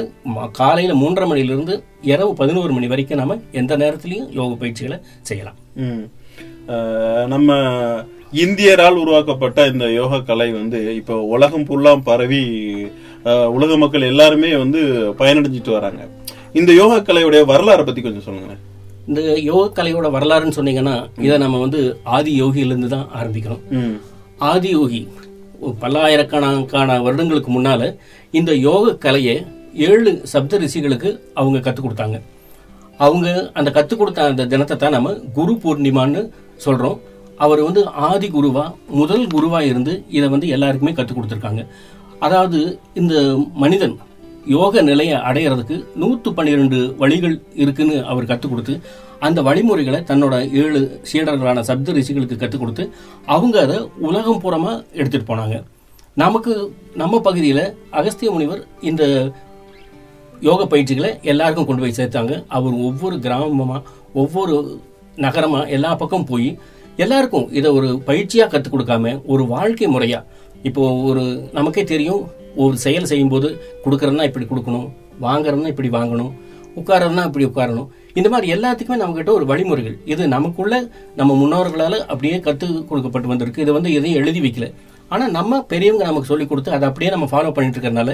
காலையில 0.59 0.93
மூன்றரை 0.93 1.25
மணிலிருந்து 1.27 1.73
இரவு 2.03 2.31
பதினோரு 2.33 2.71
மணி 2.73 2.87
வரைக்கும் 2.87 3.21
நம்ம 3.21 3.37
எந்த 3.53 3.73
நேரத்திலையும் 3.77 4.31
யோக 4.31 4.51
பயிற்சிகளை 4.55 4.97
செய்யலாம். 5.23 5.57
நம்ம 7.27 7.49
இந்தியரால் 8.37 8.97
உருவாக்கப்பட்ட 9.01 9.67
இந்த 9.67 9.85
யோக 9.91 10.21
கலை 10.21 10.49
வந்து 10.53 10.79
இப்போ 10.95 11.15
உலகம் 11.31 11.65
ஃபுல்லாம் 11.67 12.03
பரவி 12.03 12.41
உலக 13.55 13.77
மக்கள் 13.77 14.09
எல்லாருமே 14.09 14.51
வந்து 14.57 14.81
பயனடைஞ்சிட்டு 15.19 15.71
வராங்க. 15.77 16.01
இந்த 16.53 16.71
யோக 16.73 17.01
கலையுடைய 17.01 17.41
வரலாறை 17.51 17.83
பத்தி 17.83 18.01
கொஞ்சம் 18.01 18.27
சொல்லுங்க 18.27 18.55
இந்த 19.07 19.21
யோக 19.43 19.65
கலையோட 19.77 20.07
வரலாறுன்னு 20.15 20.57
சொன்னீங்கன்னா 20.57 20.95
இதை 21.19 21.37
நம்ம 21.37 21.59
வந்து 21.59 21.79
ஆதி 22.15 22.31
யோகியிலிருந்து 22.41 22.89
தான் 22.89 23.07
ஆரம்பிக்கணும் 23.19 23.63
ம். 23.79 23.95
ஆதி 24.49 24.69
யோகி 24.69 25.01
பல்லாயிரக்கணக்கான 25.81 26.99
வருடங்களுக்கு 27.01 27.51
முன்னால 27.51 27.81
இந்த 28.39 28.51
யோக 28.67 28.93
கலையை 29.05 29.35
ஏழு 29.87 30.11
சப்த 30.31 30.57
ரிஷிகளுக்கு 30.63 31.09
அவங்க 31.39 31.57
கற்றுக் 31.65 31.85
கொடுத்தாங்க. 31.85 32.17
அவங்க 33.05 33.27
அந்த 33.59 33.69
கற்றுக் 33.77 33.99
கொடுத்த 34.01 34.27
அந்த 34.31 34.45
தினத்தை 34.53 34.75
தான் 34.77 34.95
நம்ம 34.97 35.13
குரு 35.37 35.53
பூர்ணிமான்னு 35.63 36.21
சொல்றோம். 36.65 36.97
அவர் 37.45 37.61
வந்து 37.67 37.81
ஆதி 38.09 38.27
குருவா 38.35 38.63
முதல் 38.99 39.25
குருவா 39.33 39.59
இருந்து 39.71 39.93
இதை 40.17 40.27
வந்து 40.35 40.47
எல்லாருக்குமே 40.55 40.93
கற்றுக் 40.99 41.17
கொடுத்துருக்காங்க. 41.17 41.63
அதாவது 42.25 42.59
இந்த 43.01 43.13
மனிதன் 43.63 43.95
யோக 44.55 44.81
நிலையை 44.89 45.17
அடையிறதுக்கு 45.29 45.75
நூற்று 46.01 46.29
பன்னிரெண்டு 46.37 46.77
வழிகள் 47.01 47.35
இருக்குன்னு 47.63 47.97
அவர் 48.11 48.29
கற்றுக் 48.31 48.53
கொடுத்து 48.53 48.75
அந்த 49.27 49.39
வழிமுறைகளை 49.47 49.99
தன்னோட 50.11 50.35
ஏழு 50.61 50.79
சீடர்களான 51.09 51.63
சப்த 51.69 51.93
ரிஷிகளுக்கு 51.97 52.37
கற்றுக் 52.43 52.63
கொடுத்து 52.63 52.83
அவங்க 53.35 53.57
அதை 53.65 53.77
உலகம் 54.07 54.41
பூரமாக 54.43 54.83
எடுத்துட்டு 54.99 55.29
போனாங்க. 55.31 55.57
நமக்கு 56.19 56.53
நம்ம 57.01 57.19
பகுதியில் 57.25 57.61
அகஸ்திய 57.99 58.29
முனிவர் 58.31 58.61
இந்த 58.89 59.03
யோக 60.47 60.65
பயிற்சிகளை 60.71 61.11
எல்லாருக்கும் 61.31 61.67
கொண்டு 61.67 61.83
போய் 61.83 61.95
சேர்த்தாங்க. 61.99 62.33
அவர் 62.57 62.75
ஒவ்வொரு 62.87 63.15
கிராமமாக 63.25 63.81
ஒவ்வொரு 64.13 64.55
நகரமாக 65.25 65.69
எல்லா 65.75 65.91
பக்கம் 66.01 66.27
போய் 66.31 66.49
எல்லாருக்கும் 67.03 67.47
இதை 67.59 67.71
ஒரு 67.71 67.89
பயிற்சியாக 68.09 68.51
கற்றுக் 68.53 68.75
கொடுக்காம 68.75 69.13
ஒரு 69.33 69.45
வாழ்க்கை 69.53 69.87
முறையாக 69.87 70.27
இப்போ 70.69 70.83
ஒரு 71.09 71.23
நமக்கே 71.59 71.83
தெரியும் 71.93 72.21
ஒரு 72.55 72.75
செயல் 72.85 73.09
செய்யும்போது 73.13 73.49
கொடுக்கறதுனா 73.85 74.27
இப்படி 74.31 74.47
கொடுக்கணும் 74.51 74.87
வாங்குறதுனா 75.27 75.73
இப்படி 75.73 75.89
வாங்கணும் 75.89 76.31
உட்காரன்னா 76.79 77.23
இப்படி 77.29 77.45
உட்காரணும். 77.45 77.89
இந்த 78.13 78.27
மாதிரி 78.29 78.47
எல்லாத்துக்குமே 78.55 79.01
நம்மக்கிட்ட 79.01 79.31
ஒரு 79.39 79.45
வழிமுறைகள். 79.45 79.97
இது 80.05 80.23
நமக்குள்ள 80.27 80.75
நம்ம 81.15 81.31
முன்னோர்களால் 81.41 81.99
அப்படியே 82.11 82.39
கற்றுக் 82.39 82.87
கொடுக்கப்பட்டு 82.89 83.27
வந்திருக்கு. 83.27 83.63
இதை 83.65 83.73
வந்து 83.73 83.93
எதையும் 83.97 84.19
எழுதி 84.21 84.41
வைக்கல. 84.41 84.67
ஆனா 85.11 85.25
நம்ம 85.31 85.61
பெரியவங்க 85.71 86.05
நமக்கு 86.05 86.31
சொல்லி 86.31 86.45
கொடுத்து 86.47 86.75
அதை 86.75 86.85
அப்படியே 86.89 87.11
நம்ம 87.11 87.27
ஃபாலோ 87.31 87.51
பண்ணிட்டு 87.55 87.77
இருக்கறனால 87.77 88.11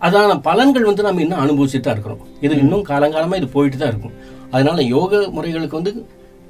அதான 0.00 0.34
பலன்கள் 0.44 0.88
வந்து 0.88 1.06
நம்ம 1.06 1.22
இன்னும் 1.22 1.42
அனுபவிச்சுட்டு 1.44 1.86
தான் 1.86 1.96
இருக்கிறோம். 1.96 2.20
இது 2.44 2.54
இன்னும் 2.62 2.84
காலங்காலமா 2.90 3.38
இது 3.40 3.48
போயிட்டு 3.54 3.78
தான் 3.78 3.90
இருக்கும். 3.92 4.12
அதனால 4.52 4.82
யோக 4.92 5.20
முறைகளுக்கு 5.34 5.78
வந்து 5.78 5.92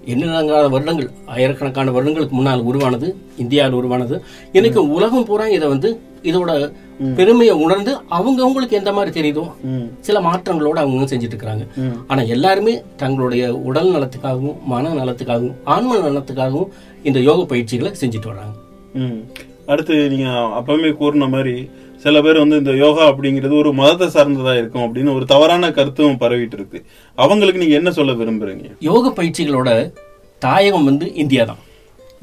எண்ணிலங்காத 0.05 0.67
வருடங்கள் 0.75 1.09
ஆயிரக்கணக்கான 1.33 1.93
வருடங்களுக்கு 1.95 2.37
முன்னால் 2.37 2.67
உருவானது 2.69 3.09
இந்தியாவில் 3.43 3.79
உருவானது. 3.81 4.17
இன்னைக்கு 4.55 4.81
உலகம் 4.97 5.27
பூரா 5.29 5.47
இதை 5.57 5.67
வந்து 5.73 5.89
இதோட 6.25 6.51
பெருமையை 7.17 7.55
உணர்ந்து 7.65 7.93
அவங்கவங்களுக்கு 8.17 8.79
எந்த 8.79 8.93
மாதிரி 8.93 9.13
தெரியுதோ 9.13 9.45
சில 10.07 10.21
மாற்றங்களோட 10.21 10.79
அவங்க 10.85 11.11
செஞ்சுட்டு 11.13 11.35
இருக்கிறாங்க 11.35 11.65
ஆனா 12.11 12.23
எல்லாருமே 12.35 12.73
தங்களுடைய 13.03 13.43
உடல் 13.69 13.93
நலத்துக்காகவும் 13.95 14.57
மன 14.67 14.95
நலத்துக்காகவும் 14.99 15.57
ஆன்ம 15.75 16.01
நலத்துக்காகவும் 16.07 16.71
இந்த 17.05 17.21
யோக 17.29 17.47
பயிற்சிகளை 17.53 17.93
செஞ்சுட்டு 18.03 18.31
வராங்க 18.33 18.55
ம். 19.01 19.21
அடுத்து 19.73 19.95
நீங்கள் 20.13 20.49
அப்பவுமே 20.59 20.91
கூறின 21.01 21.29
மாதிரி 21.35 21.55
சில 22.05 22.21
பேர் 22.25 22.43
வந்து 22.43 22.59
இந்த 22.63 22.73
யோகா 22.83 23.05
அப்படிங்கிறது 23.11 23.55
ஒரு 23.63 23.71
மதத்தை 23.79 24.07
சார்ந்ததா 24.17 24.53
இருக்கும் 24.61 24.85
அப்படின்னு 24.87 25.15
ஒரு 25.17 25.25
தவறான 25.33 25.71
கருத்தும் 25.79 26.21
பரவிட்டு 26.23 26.57
இருக்கு 26.59 26.79
அவங்களுக்கு 27.19 27.63
நீங்க 27.63 27.77
என்ன 27.81 27.91
சொல்ல 27.99 28.13
விரும்புறீங்க? 28.21 28.67
யோக 28.89 29.11
பயிற்சிகளோட 29.19 29.71
தாயகம் 30.43 30.89
வந்து 30.91 31.07
இந்தியா 31.23 31.45
தான் 31.51 31.63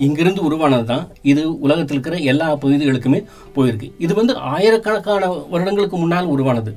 இங்கிருந்து 0.06 0.42
உருவானது 0.48 0.86
தான் 0.92 1.04
இது 1.32 1.42
உலகத்தில் 1.66 1.96
இருக்கிற 1.98 2.16
எல்லா 2.32 2.48
பகுதிகளுக்குமே 2.64 3.20
போயிருக்கு. 3.56 3.88
இது 4.06 4.14
வந்து 4.20 4.34
ஆயிரக்கணக்கான 4.54 5.30
வருடங்களுக்கு 5.54 5.98
முன்னால் 6.04 6.32
உருவானது. 6.36 6.72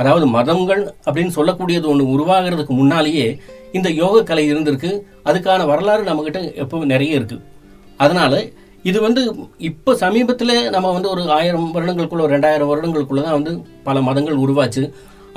அதாவது 0.00 0.26
மதங்கள் 0.36 0.82
அப்படின்னு 1.06 1.34
சொல்லக்கூடியது 1.38 1.86
ஒன்று 1.92 2.04
உருவாகிறதுக்கு 2.14 2.74
முன்னாலேயே 2.80 3.26
இந்த 3.78 3.88
யோக 4.02 4.22
கலை 4.30 4.44
இருந்திருக்கு. 4.52 4.92
அதுக்கான 5.28 5.66
வரலாறு 5.72 6.02
நம்மகிட்ட 6.10 6.40
எப்பவும் 6.62 6.92
நிறைய 6.94 7.18
இருக்கு. 7.20 7.38
அதனால 8.04 8.34
இது 8.90 8.98
வந்து 9.00 9.22
இப்போ 9.68 9.90
சமீபத்தில் 10.02 10.54
நம்ம 10.74 10.92
வந்து 10.92 11.08
ஒரு 11.14 11.22
ஆயிரம் 11.36 11.68
வருடங்களுக்குள்ள 11.74 12.24
ஒரு 12.26 12.34
ரெண்டாயிரம் 12.36 12.70
வருடங்களுக்குள்ள 12.70 13.22
தான் 13.26 13.36
வந்து 13.38 13.52
பல 13.86 14.00
மதங்கள் 14.08 14.42
உருவாச்சு. 14.44 14.82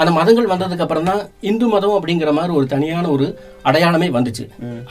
அந்த 0.02 0.12
மதங்கள் 0.18 0.50
வந்ததுக்கு 0.52 0.84
அப்புறம் 0.86 1.08
தான் 1.10 1.22
இந்து 1.50 1.68
மதம் 1.68 1.96
அப்படிங்கிற 1.98 2.32
மாதிரி 2.38 2.52
ஒரு 2.58 2.66
தனியான 2.74 3.06
ஒரு 3.14 3.28
அடையாளமே 3.68 4.08
வந்துச்சு. 4.18 4.44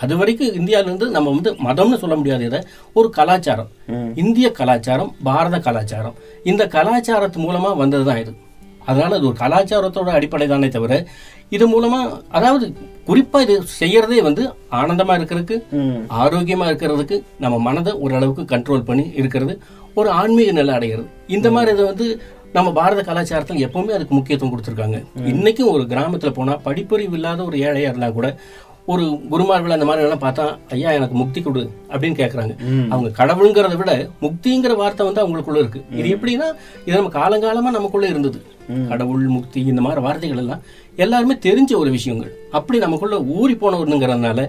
அது 0.02 0.14
வரைக்கும் 0.20 0.56
இந்தியால 0.60 0.88
இருந்து 0.90 1.06
நம்ம 1.16 1.34
வந்து 1.36 1.50
மதம்னு 1.66 2.00
சொல்ல 2.02 2.16
முடியாது 2.20 2.44
இதை. 2.44 2.60
ஒரு 2.98 3.10
கலாச்சாரம். 3.18 3.70
இந்திய 4.22 4.48
கலாச்சாரம் 4.60 5.12
பாரத 5.28 5.58
கலாச்சாரம். 5.68 6.16
இந்த 6.52 6.64
கலாச்சாரத்து 6.76 7.40
மூலமா 7.46 7.72
வந்ததுதான் 7.82 8.20
இது. 8.24 8.34
அதனால 8.86 9.16
அது 9.18 9.28
ஒரு 9.30 9.38
கலாச்சாரத்தோட 9.42 10.10
அடிப்படை 10.18 10.46
தானே 10.52 10.68
தவிர 10.76 10.94
இது 11.56 11.64
மூலமா 11.74 12.00
அதாவது 12.38 12.66
குறிப்பா 13.08 13.40
இது 13.46 13.56
செய்யறதே 13.80 14.20
வந்து 14.28 14.44
ஆனந்தமா 14.80 15.14
இருக்கிறதுக்கு 15.18 15.56
ஆரோக்கியமா 16.22 16.68
இருக்கிறதுக்கு 16.70 17.18
நம்ம 17.44 17.58
மனதை 17.66 17.92
ஓரளவுக்கு 18.04 18.44
கண்ட்ரோல் 18.54 18.88
பண்ணி 18.88 19.04
இருக்கிறது 19.20 19.54
ஒரு 20.00 20.08
ஆன்மீக 20.20 20.50
நிலை 20.52 20.72
அடைகிறது. 20.74 21.06
இந்த 21.36 21.48
மாதிரி 21.50 21.70
இதை 21.74 21.84
வந்து 21.90 22.06
நம்ம 22.56 22.68
பாரத 22.78 23.00
கலாச்சாரத்தில் 23.06 23.62
எப்பவுமே 23.66 23.94
அதுக்கு 23.96 24.14
முக்கியத்துவம் 24.16 24.52
கொடுத்துருக்காங்க. 24.52 24.98
இன்னைக்கும் 25.32 25.72
ஒரு 25.74 25.84
கிராமத்துல 25.92 26.30
போனா 26.38 26.54
படிப்பறிவு 26.66 27.16
இல்லாத 27.18 27.40
ஒரு 27.44 27.56
ஏழையா 27.68 27.90
இருந்தா 27.92 28.08
கூட 28.18 28.28
ஒரு 28.92 29.04
குருமார்கள் 29.30 29.74
அந்த 29.76 29.86
மாதிரி 29.86 30.04
எல்லாம் 30.06 30.22
பார்த்தா 30.24 30.44
ஐயா 30.74 30.90
எனக்கு 30.98 31.16
முக்தி 31.20 31.40
கொடு 31.42 31.62
அப்படின்னு 31.92 32.18
கேக்குறாங்க. 32.20 32.54
அவங்க 32.92 33.08
கடவுளுங்கிறத 33.20 33.76
விட 33.80 33.92
முக்திங்கிற 34.24 34.74
வார்த்தை 34.82 35.04
வந்து 35.06 35.22
அவங்களுக்குள்ள 35.22 35.62
இருக்கு. 35.62 35.80
இது 35.98 36.08
எப்படின்னா 36.16 36.48
இது 36.86 36.96
நம்ம 36.98 37.12
காலங்காலமா 37.20 37.72
நமக்குள்ள 37.78 38.06
இருந்தது. 38.12 38.40
கடவுள் 38.90 39.24
முக்தி 39.36 39.60
இந்த 39.72 39.82
மாதிரி 39.86 40.00
வார்த்தைகள் 40.06 40.40
எல்லாம் 40.42 40.62
எல்லாருமே 41.04 41.34
தெரிஞ்ச 41.46 41.72
ஒரு 41.82 41.90
விஷயங்கள். 41.96 42.32
அப்படி 42.58 42.78
நமக்குள்ள 42.84 43.16
ஊறி 43.38 43.54
போனவருங்கிறதுனால 43.62 44.40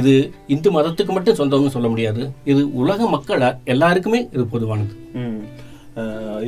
இது 0.00 0.14
இந்து 0.54 0.70
மதத்துக்கு 0.76 1.12
மட்டும் 1.16 1.38
சொந்தம்னு 1.40 1.74
சொல்ல 1.76 1.88
முடியாது. 1.92 2.22
இது 2.52 2.62
உலக 2.82 3.08
மக்கள் 3.16 3.44
எல்லாருக்குமே 3.74 4.22
இது 4.34 4.46
பொதுவானது. 4.54 4.94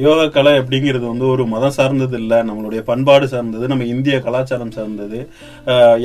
யோகா 0.02 0.24
கலை 0.36 0.52
அப்படிங்கிறது 0.60 1.04
வந்து 1.10 1.26
ஒரு 1.32 1.44
மதம் 1.52 1.74
சார்ந்தது 1.76 2.16
இல்லை 2.22 2.38
நம்மளுடைய 2.48 2.80
பண்பாடு 2.88 3.26
சார்ந்தது 3.32 3.64
நம்ம 3.72 3.86
இந்திய 3.94 4.16
கலாச்சாரம் 4.26 4.74
சார்ந்தது. 4.76 5.18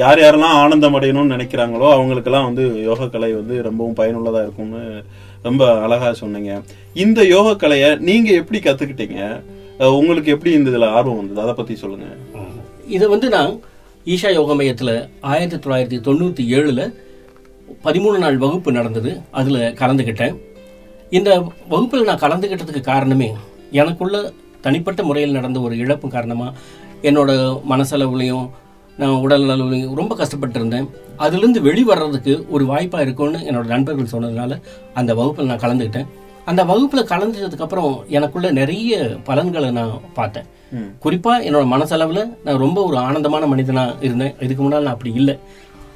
யார் 0.02 0.22
யாரெல்லாம் 0.24 0.58
ஆனந்தம் 0.64 0.98
அடையணும்னு 1.00 1.36
நினைக்கிறாங்களோ 1.36 1.88
அவங்களுக்கெல்லாம் 1.96 2.48
வந்து 2.50 2.66
யோகா 2.90 3.08
கலை 3.16 3.32
வந்து 3.40 3.58
ரொம்பவும் 3.68 3.98
பயனுள்ளதாக 4.00 4.46
இருக்கும்னு 4.46 4.84
ரொம்ப 5.48 5.64
அழகாக 5.86 6.14
சொன்னீங்க. 6.22 6.54
இந்த 7.04 7.20
யோகா 7.34 7.54
கலையை 7.64 7.90
நீங்கள் 8.10 8.40
எப்படி 8.42 8.62
கற்றுக்கிட்டீங்க 8.68 9.20
உங்களுக்கு 10.00 10.34
எப்படி 10.36 10.54
இந்த 10.60 10.70
இதில் 10.74 10.94
ஆர்வம் 10.96 11.20
வந்தது? 11.20 11.44
அதை 11.46 11.54
பற்றி 11.60 11.76
சொல்லுங்கள் 11.84 12.18
இதை 12.96 13.08
வந்து 13.14 13.28
நான் 13.36 13.54
ஈஷா 14.14 14.30
யோக 14.40 14.54
மையத்தில் 14.60 14.96
ஆயிரத்தி 15.32 15.58
தொள்ளாயிரத்தி 15.64 16.00
தொண்ணூற்றி 16.08 16.44
ஏழில் 16.58 16.84
பதிமூணு 17.86 18.18
நாள் 18.24 18.42
வகுப்பு 18.44 18.70
நடந்தது. 18.78 19.12
அதில் 19.40 19.62
கலந்துக்கிட்டேன் 19.82 20.36
இந்த 21.18 21.30
வகுப்பில் 21.72 22.08
நான் 22.10 22.24
கலந்துக்கிட்டதுக்கு 22.24 22.82
காரணமே 22.90 23.30
எனக்குள்ள 23.72 24.32
தனிப்பட்ட 24.62 25.04
முறையில் 25.04 25.32
நடந்த 25.32 25.60
ஒரு 25.60 25.78
இழப்பு 25.78 26.08
காரணமாக 26.08 26.54
என்னோட 27.04 27.32
மனசளவுலையும் 27.70 28.50
நான் 28.98 29.22
உடல் 29.26 29.50
அளவுலையும் 29.50 29.94
ரொம்ப 29.94 30.16
கஷ்டப்பட்டு 30.16 30.60
இருந்தேன் 30.60 30.88
அதுலேருந்து 31.18 31.62
வெளிவர்றதுக்கு 31.68 32.50
ஒரு 32.50 32.66
வாய்ப்பாக 32.66 33.04
இருக்கும்னு 33.04 33.40
என்னோட 33.40 33.66
நண்பர்கள் 33.66 34.14
சொன்னதுனால 34.14 34.60
அந்த 34.94 35.14
வகுப்பில் 35.14 35.46
நான் 35.46 35.64
கலந்துக்கிட்டேன் 35.66 36.10
அந்த 36.46 36.64
வகுப்பில் 36.64 37.10
கலந்ததுக்கு 37.12 37.66
அப்புறம் 37.66 38.06
எனக்குள்ள 38.08 38.52
நிறைய 38.52 39.18
பலன்களை 39.24 39.72
நான் 39.72 39.92
பார்த்தேன். 40.14 40.46
குறிப்பா 41.04 41.34
என்னோட 41.48 41.66
மனசளவில் 41.66 42.36
நான் 42.44 42.58
ரொம்ப 42.58 42.84
ஒரு 42.84 42.98
ஆனந்தமான 42.98 43.48
மனிதனா 43.56 43.96
இருந்தேன். 44.02 44.36
இதுக்கு 44.40 44.62
முன்னால் 44.62 44.84
நான் 44.84 44.94
அப்படி 44.94 45.14
இல்லை. 45.14 45.40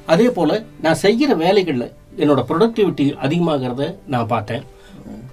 அதே 0.06 0.30
போல 0.30 0.64
நான் 0.80 0.94
செய்கிற 0.94 1.34
வேலைகளில் 1.34 1.92
என்னோட 2.16 2.40
ப்ரொடக்டிவிட்டி 2.50 3.14
அதிகமாகிறத 3.26 3.96
நான் 4.06 4.26
பார்த்தேன். 4.26 4.64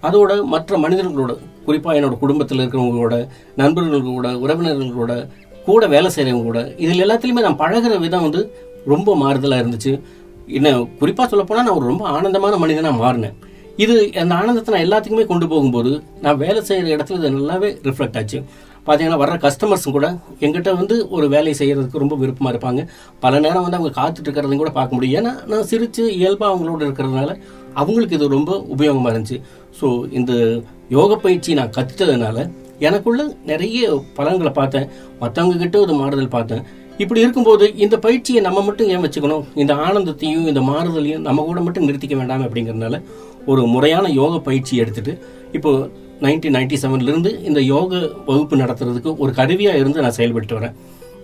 அதோட 0.08 0.32
மற்ற 0.54 0.78
மனிதர்களோட 0.84 1.34
குறிப்பாக 1.68 1.98
என்னோட 2.00 2.16
குடும்பத்தில் 2.24 2.62
இருக்கிறவங்களோட 2.62 3.16
கூட 4.18 4.30
உறவினர்களோட 4.44 5.13
கூட 5.68 5.88
வேலை 5.94 6.10
செய்கிறவங்க 6.16 6.48
கூட 6.50 6.62
இதில் 6.84 7.04
எல்லாத்துலேயுமே 7.06 7.46
நான் 7.48 7.62
பழகுற 7.63 8.00
விதம் 8.06 8.25
வந்து 8.28 8.42
ரொம்ப 8.94 9.16
மாறுதலாக 9.24 9.62
இருந்துச்சு. 9.63 9.94
என்ன 10.58 10.70
குறிப்பாக 11.01 11.28
சொல்லப்போனால் 11.32 11.66
நான் 11.68 11.78
ஒரு 11.80 11.90
ரொம்ப 11.92 12.06
ஆனந்தமான 12.16 12.58
மனிதனாக 12.63 13.01
மாறினேன். 13.04 13.36
இது 13.84 13.96
அந்த 14.22 14.34
ஆனந்தத்தை 14.40 14.72
நான் 14.74 14.86
எல்லாத்துக்குமே 14.88 15.25
கொண்டு 15.30 15.46
போகும்போது 15.51 15.92
நான் 16.24 16.42
வேலை 16.44 16.62
செய்கிற 16.70 16.90
இடத்துல 16.96 17.20
இது 17.20 17.32
நல்லாவே 17.38 17.70
ரிஃப்ளெக்ட் 17.88 18.18
ஆச்சு. 18.22 18.40
பார்த்தீங்கன்னா 18.88 19.22
வர்ற 19.22 19.36
கஸ்டமர்ஸும் 19.46 19.96
கூட 19.96 20.08
எங்கிட்ட 20.46 20.70
வந்து 20.80 20.96
ஒரு 21.16 21.25
வேலையை 21.34 21.56
செய்கிறதுக்கு 21.60 22.04
ரொம்ப 22.04 22.16
விருப்பமாக 22.22 22.54
இருப்பாங்க. 22.54 22.84
பல 23.24 23.40
நேரம் 23.46 23.66
வந்து 23.66 23.80
அவங்க 23.80 23.92
காத்துட்டு 24.00 24.28
இருக்கிறதையும் 24.28 24.63
கூட 24.63 24.72
பார்க்க 24.80 24.98
முடியும். 24.98 25.18
ஏன்னா 25.20 25.34
நான் 25.51 25.68
சிரித்து 25.72 26.04
இயல்பாக 26.20 26.51
அவங்களோட 26.51 26.82
இருக்கிறதுனால 26.88 27.32
அவங்களுக்கு 27.82 28.18
இது 28.18 28.36
ரொம்ப 28.38 28.54
உபயோகமாக 28.75 29.12
இருந்துச்சு. 29.13 29.40
ஸோ 29.82 29.90
இந்த 30.20 30.34
யோக 30.98 31.16
பயிற்சி 31.26 31.52
நான் 31.60 31.76
கற்றுட்டதுனால 31.78 32.38
எனக்குள்ள 32.88 33.22
நிறைய 33.50 33.90
பலன்களை 34.18 34.52
பார்த்தேன். 34.60 34.88
மற்றவங்க 35.22 35.58
கிட்ட 35.64 35.78
ஒரு 35.86 35.94
மாறுதல் 36.02 36.36
பார்த்தேன். 36.38 36.64
இப்படி 37.04 37.20
இருக்கும்போது 37.24 37.66
இந்த 37.84 37.96
பயிற்சியை 38.06 38.40
நம்ம 38.48 38.60
மட்டும் 38.68 38.90
ஏன் 38.94 39.04
வச்சுக்கணும்? 39.06 39.44
இந்த 39.62 39.74
ஆனந்தத்தையும் 39.86 40.48
இந்த 40.52 40.62
மாறுதலையும் 40.70 41.26
நம்ம 41.28 41.44
கூட 41.50 41.60
மட்டும் 41.68 41.86
நிறுத்திக்க 41.88 42.16
வேண்டாம் 42.20 42.46
அப்படிங்கறதுனால 42.48 42.98
ஒரு 43.52 43.62
முறையான 43.74 44.10
யோக 44.20 44.34
பயிற்சி 44.48 44.74
எடுத்துட்டு 44.84 45.14
இப்போ 45.58 45.72
நைன்டீன் 46.26 46.56
நைன்டி 46.58 46.78
செவன்லேருந்து 46.82 47.32
இந்த 47.50 47.60
யோக 47.74 47.92
வகுப்பு 48.28 48.56
நடத்துறதுக்கு 48.64 49.12
ஒரு 49.24 49.32
கருவியாக 49.40 49.80
இருந்து 49.82 50.04
நான் 50.06 50.18
செயல்பட்டு 50.20 50.58
வரேன். 50.58 50.76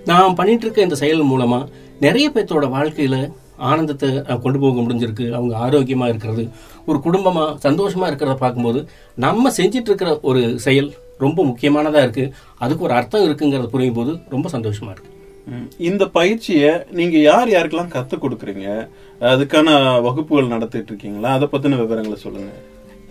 நான் 0.09 0.37
பண்ணிட்டு 0.39 0.65
இருக்க 0.65 0.87
இந்த 0.87 0.97
செயல் 1.03 1.29
மூலமாக 1.31 1.69
நிறைய 2.05 2.27
பேர்த்தோட 2.35 2.65
வாழ்க்கையில 2.75 3.17
ஆனந்தத்தை 3.57 4.21
கொண்டு 4.41 4.59
போக 4.59 4.81
முடிஞ்சிருக்கு. 4.81 5.31
அவங்க 5.31 5.57
ஆரோக்கியமா 5.57 6.07
இருக்கிறது. 6.07 6.49
ஒரு 6.85 6.99
குடும்பமா 7.03 7.57
சந்தோஷமா 7.63 8.07
இருக்கிறத 8.07 8.35
பார்க்கும்போது 8.35 8.87
நம்ம 9.15 9.49
செஞ்சிட்டு 9.49 9.87
இருக்கிற 9.89 10.19
ஒரு 10.21 10.59
செயல் 10.59 10.93
ரொம்ப 11.17 11.43
முக்கியமானதா 11.43 11.95
இருக்கு. 11.95 12.33
அதுக்கு 12.57 12.83
ஒரு 12.83 12.93
அர்த்தம் 12.93 13.23
இருக்குங்கிறத 13.23 13.65
புரியும் 13.65 13.93
போது 13.93 14.17
ரொம்ப 14.29 14.49
சந்தோஷமா 14.49 14.91
இருக்கு. 14.91 15.09
ம். 15.47 15.69
இந்த 15.77 16.05
பயிற்சியை 16.05 16.71
நீங்க 16.91 17.17
யார் 17.17 17.47
யாருக்கெல்லாம் 17.47 17.93
கத்து 17.93 18.13
கொடுக்குறீங்க? 18.21 18.87
அதுக்கான 19.21 20.01
வகுப்புகள் 20.01 20.47
நடத்திட்டு 20.47 20.87
இருக்கீங்களா 20.87 21.33
அதை 21.33 21.47
பத்தின 21.51 21.77
விவரங்களை 21.77 22.17
சொல்லுங்க. 22.17 22.51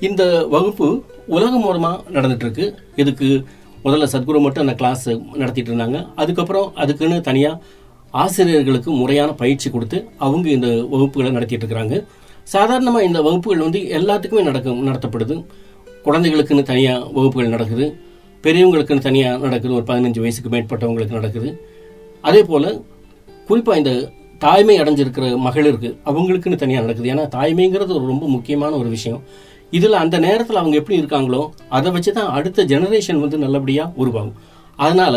இந்த 0.01 0.47
வகுப்பு 0.47 1.05
உலகம் 1.27 1.65
மூலமா 1.65 2.01
நடந்துட்டு 2.11 2.37
இருக்கு 2.37 2.75
இதுக்கு 2.97 3.45
முதல்ல 3.85 4.07
சத்குரு 4.13 4.41
மட்டும் 4.41 4.67
அந்த 4.67 4.75
கிளாஸ் 4.75 5.11
நடத்திட்டு 5.33 5.75
இருந்தாங்க 5.75 6.09
அதுக்கப்புறம் 6.15 6.75
அதுக்குன்னு 6.75 7.21
தனியா 7.21 7.59
ஆசிரியர்களுக்கு 8.23 8.91
முறையான 9.01 9.31
பயிற்சி 9.43 9.69
கொடுத்து 9.71 9.99
அவங்க 10.27 10.47
இந்த 10.57 10.69
வகுப்புகளை 10.93 11.31
நடத்திட்டு 11.37 11.65
இருக்கிறாங்க 11.65 11.97
சாதாரணமாக 12.55 13.07
இந்த 13.09 13.21
வகுப்புகள் 13.27 13.65
வந்து 13.67 13.81
எல்லாத்துக்குமே 13.99 14.43
நடக்கும் 14.49 14.83
நடத்தப்படுது. 14.89 15.37
குழந்தைகளுக்குன்னு 16.05 16.65
தனியாக 16.73 17.07
வகுப்புகள் 17.17 17.55
நடக்குது. 17.55 17.87
பெரியவங்களுக்குன்னு 18.45 19.07
தனியாக 19.07 19.41
நடக்குது. 19.47 19.73
ஒரு 19.79 19.87
பதினஞ்சு 19.89 20.21
வயசுக்கு 20.25 20.51
மேற்பட்டவங்களுக்கு 20.55 21.19
நடக்குது. 21.19 21.49
அதே 22.29 22.43
போல் 22.51 22.69
குறிப்பாக 23.49 23.81
இந்த 23.83 23.93
தாய்மை 24.45 24.77
அடைஞ்சிருக்கிற 24.83 25.27
மகளிருக்கு 25.47 25.91
அவங்களுக்குன்னு 26.11 26.63
தனியாக 26.63 26.85
நடக்குது. 26.87 27.11
ஏன்னா 27.15 27.25
தாய்மைங்கிறது 27.37 27.93
ஒரு 27.99 28.07
ரொம்ப 28.13 28.25
முக்கியமான 28.37 28.73
ஒரு 28.83 28.91
விஷயம். 28.97 29.23
இதில் 29.77 30.03
அந்த 30.03 30.17
நேரத்தில் 30.27 30.61
அவங்க 30.63 30.77
எப்படி 30.81 30.97
இருக்காங்களோ 31.03 31.43
அதை 31.77 31.91
வச்சு 31.95 32.11
தான் 32.19 32.31
அடுத்த 32.39 32.67
ஜெனரேஷன் 32.73 33.23
வந்து 33.25 33.39
நல்லபடியாக 33.45 33.93
உருவாகும். 34.03 34.37
அதனால 34.79 35.15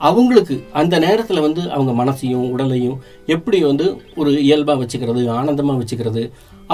அவங்களுக்கு 0.00 0.54
அந்த 0.80 0.94
நேரத்தில் 1.04 1.44
வந்து 1.46 1.62
அவங்க 1.76 1.92
மனசையும் 2.00 2.46
உடலையும் 2.54 2.98
எப்படி 3.34 3.58
வந்து 3.70 3.86
ஒரு 4.20 4.30
இயல்பாக 4.46 4.80
வச்சுக்கிறது 4.82 5.22
ஆனந்தமாக 5.38 5.80
வச்சுக்கிறது 5.82 6.22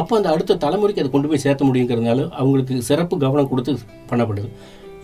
அப்போ 0.01 0.13
அந்த 0.19 0.29
அடுத்த 0.35 0.59
தலைமுறைக்கு 0.65 1.03
அதை 1.03 1.11
கொண்டு 1.13 1.31
போய் 1.31 1.45
சேர்த்த 1.45 1.69
முடியுங்கிறதுனால 1.69 2.21
அவங்களுக்கு 2.41 2.75
சிறப்பு 2.89 3.15
கவனம் 3.25 3.51
கொடுத்து 3.51 3.73
பண்ணப்படுது. 4.11 4.49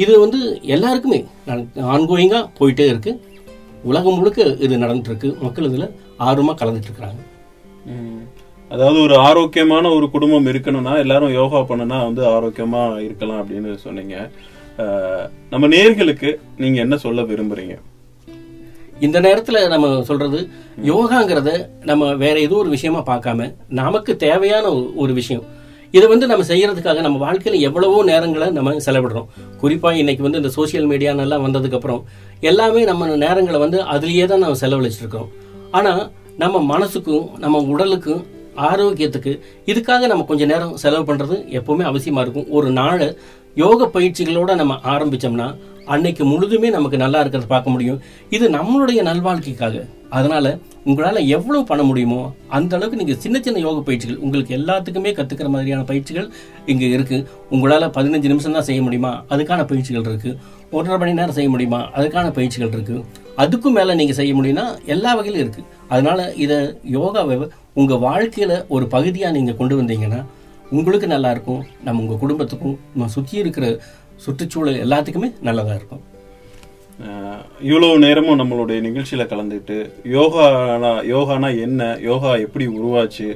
இது 0.04 0.12
வந்து 0.24 0.40
எல்லாருக்குமே 0.74 1.20
ஆன்கோயிங்காக 1.94 2.44
போயிட்டே 2.58 2.86
இருக்குது 2.92 3.20
உலகம் 3.90 4.16
முழுக்க 4.18 4.44
இது 4.64 4.74
நடந்துட்டுருக்கு. 4.84 5.28
மக்கள் 5.44 5.68
இதில் 5.70 5.92
ஆர்வமாக 6.28 6.58
கலந்துட்டுருக்குறாங்க. 6.60 7.20
அதாவது 8.70 8.98
ஒரு 9.06 9.16
ஆரோக்கியமான 9.28 9.90
ஒரு 9.96 10.06
குடும்பம் 10.14 10.48
இருக்கணும்னா 10.52 10.94
எல்லாரும் 11.04 11.36
யோகா 11.40 11.60
பண்ணுனா 11.68 11.98
வந்து 12.08 12.22
ஆரோக்கியமாக 12.34 13.02
இருக்கலாம் 13.06 13.40
அப்படின்னு 13.42 13.70
சொன்னீங்க. 13.84 14.16
நம்ம 15.52 15.68
நேர்களுக்கு 15.74 16.30
நீங்கள் 16.62 16.84
என்ன 16.86 16.96
சொல்ல 17.04 17.22
விரும்புறீங்க? 17.30 17.76
இந்த 19.00 19.20
நேரத்தில் 19.20 19.68
நம்ம 19.68 20.02
சொல்றது 20.02 20.48
யோகாங்கிறத 20.84 21.68
நம்ம 21.84 22.14
வேற 22.14 22.40
ஏதோ 22.40 22.54
ஒரு 22.54 22.68
விஷயமா 22.68 23.02
பார்க்காம 23.02 23.54
நமக்கு 23.68 24.16
தேவையான 24.16 24.68
ஒரு- 24.68 24.92
விஷயம். 25.12 25.42
இதை 25.90 26.08
வந்து 26.08 26.26
நம்ம 26.26 26.44
செய்யறதுக்காக 26.44 27.00
நம்ம 27.00 27.32
வாழ்க்கையில 27.32 27.60
எவ்வளவோ 27.60 28.04
நேரங்களை 28.04 28.50
நம்ம 28.50 28.72
செலவிடுறோம். 28.72 29.26
குறிப்பா 29.62 29.92
இன்னைக்கு 29.92 30.22
வந்து 30.22 30.38
இந்த 30.38 30.48
சோஷியல் 30.48 30.84
மீடியா 30.84 31.12
வந்ததுக்கப்புறம் 31.12 31.38
வந்ததுக்கு 31.38 31.74
அப்புறம் 31.74 32.04
எல்லாமே 32.40 32.84
நம்ம 32.84 33.06
நேரங்களை 33.06 33.58
வந்து 33.58 33.82
அதுலேயே 33.82 34.24
தான் 34.24 34.38
நம்ம 34.38 34.56
செலவழிச்சிட்டு 34.60 34.98
இருக்கோம் 34.98 35.28
ஆனா 35.70 36.10
நம்ம 36.38 36.78
மனசுக்கும் 36.78 37.38
நம்ம 37.38 37.58
உடலுக்கும் 37.58 38.26
ஆரோக்கியத்துக்கு 38.56 39.40
இதுக்காக 39.66 40.06
நம்ம 40.06 40.22
கொஞ்ச 40.22 40.44
நேரம் 40.44 40.76
செலவு 40.76 41.14
பண்றது 41.14 41.44
எப்பவுமே 41.48 41.84
அவசியமா 41.84 42.20
இருக்கும். 42.20 42.50
ஒரு 42.50 42.70
நாளை 42.70 43.16
யோக 43.54 43.90
பயிற்சிகளோட 43.94 44.54
நம்ம 44.54 44.74
ஆரம்பிச்சோம்னா 44.84 45.56
அன்னைக்கு 45.94 46.22
முழுதுமே 46.30 46.70
நமக்கு 46.76 46.96
நல்லா 47.04 47.20
இருக்கிறத 47.22 47.48
பார்க்க 47.54 47.74
முடியும். 47.74 48.00
இது 48.36 48.46
நம்மளுடைய 48.56 49.00
நல்வாழ்க்கைக்காக. 49.10 49.76
அதனால 50.16 50.46
உங்களால் 50.84 51.26
எவ்வளவு 51.36 51.64
பண்ண 51.70 51.82
முடியுமோ 51.82 52.20
அந்த 52.56 52.72
அளவுக்கு 52.76 53.00
நீங்க 53.00 53.14
சின்ன 53.24 53.36
சின்ன 53.46 53.58
யோக 53.64 53.80
பயிற்சிகள் 53.80 54.20
உங்களுக்கு 54.26 54.52
எல்லாத்துக்குமே 54.56 55.10
கத்துக்கிற 55.18 55.48
மாதிரியான 55.54 55.82
பயிற்சிகள் 55.90 56.28
இங்க 56.72 56.84
இருக்கு. 56.96 57.18
உங்களால 57.50 57.88
பதினஞ்சு 57.96 58.30
நிமிஷம் 58.32 58.56
தான் 58.58 58.66
செய்ய 58.68 58.82
முடியுமா? 58.82 59.12
அதுக்கான 59.30 59.66
பயிற்சிகள் 59.66 60.06
இருக்கு. 60.10 60.32
ஒன்றரை 60.70 60.98
மணி 61.02 61.18
நேரம் 61.18 61.36
செய்ய 61.38 61.50
முடியுமா? 61.54 61.80
அதுக்கான 61.98 62.30
பயிற்சிகள் 62.38 62.72
இருக்கு. 62.76 62.96
அதுக்கும் 63.42 63.76
மேல 63.78 63.94
நீங்க 63.94 64.14
செய்ய 64.20 64.32
முடியும்னா 64.34 64.66
எல்லா 64.94 65.12
வகையிலும் 65.14 65.42
இருக்கு. 65.44 65.62
அதனால 65.88 66.32
இதை 66.44 66.58
யோகாவை 66.98 67.36
உங்க 67.74 67.94
வாழ்க்கையில 68.08 68.52
ஒரு 68.68 68.86
பகுதியா 68.96 69.30
நீங்க 69.30 69.52
கொண்டு 69.60 69.76
வந்தீங்கன்னா 69.82 70.20
உங்களுக்கு 70.70 71.06
நல்லா 71.06 71.30
இருக்கும். 71.34 71.60
நம்ம 71.84 72.02
உங்க 72.02 72.16
குடும்பத்துக்கும் 72.22 72.78
நம்ம 72.94 73.10
சுற்றி 73.12 73.36
இருக்கிற 73.38 73.66
சுற்றுச்சூழல் 74.24 74.82
எல்லாத்துக்குமே 74.84 75.30
நல்லதாக 75.48 75.78
இருக்கும். 75.80 76.04
இவ்வளோ 77.00 77.64
இவ்வளவு 77.68 77.98
நேரமும் 78.04 78.38
நம்மளுடைய 78.40 78.78
நிகழ்ச்சியில் 78.86 79.30
கலந்துட்டு 79.32 79.76
யோகானா 80.14 80.90
யோகானா 81.12 81.48
என்ன? 81.66 81.82
யோகா 82.08 82.30
எப்படி 82.46 82.66
உருவாச்சு? 82.78 83.28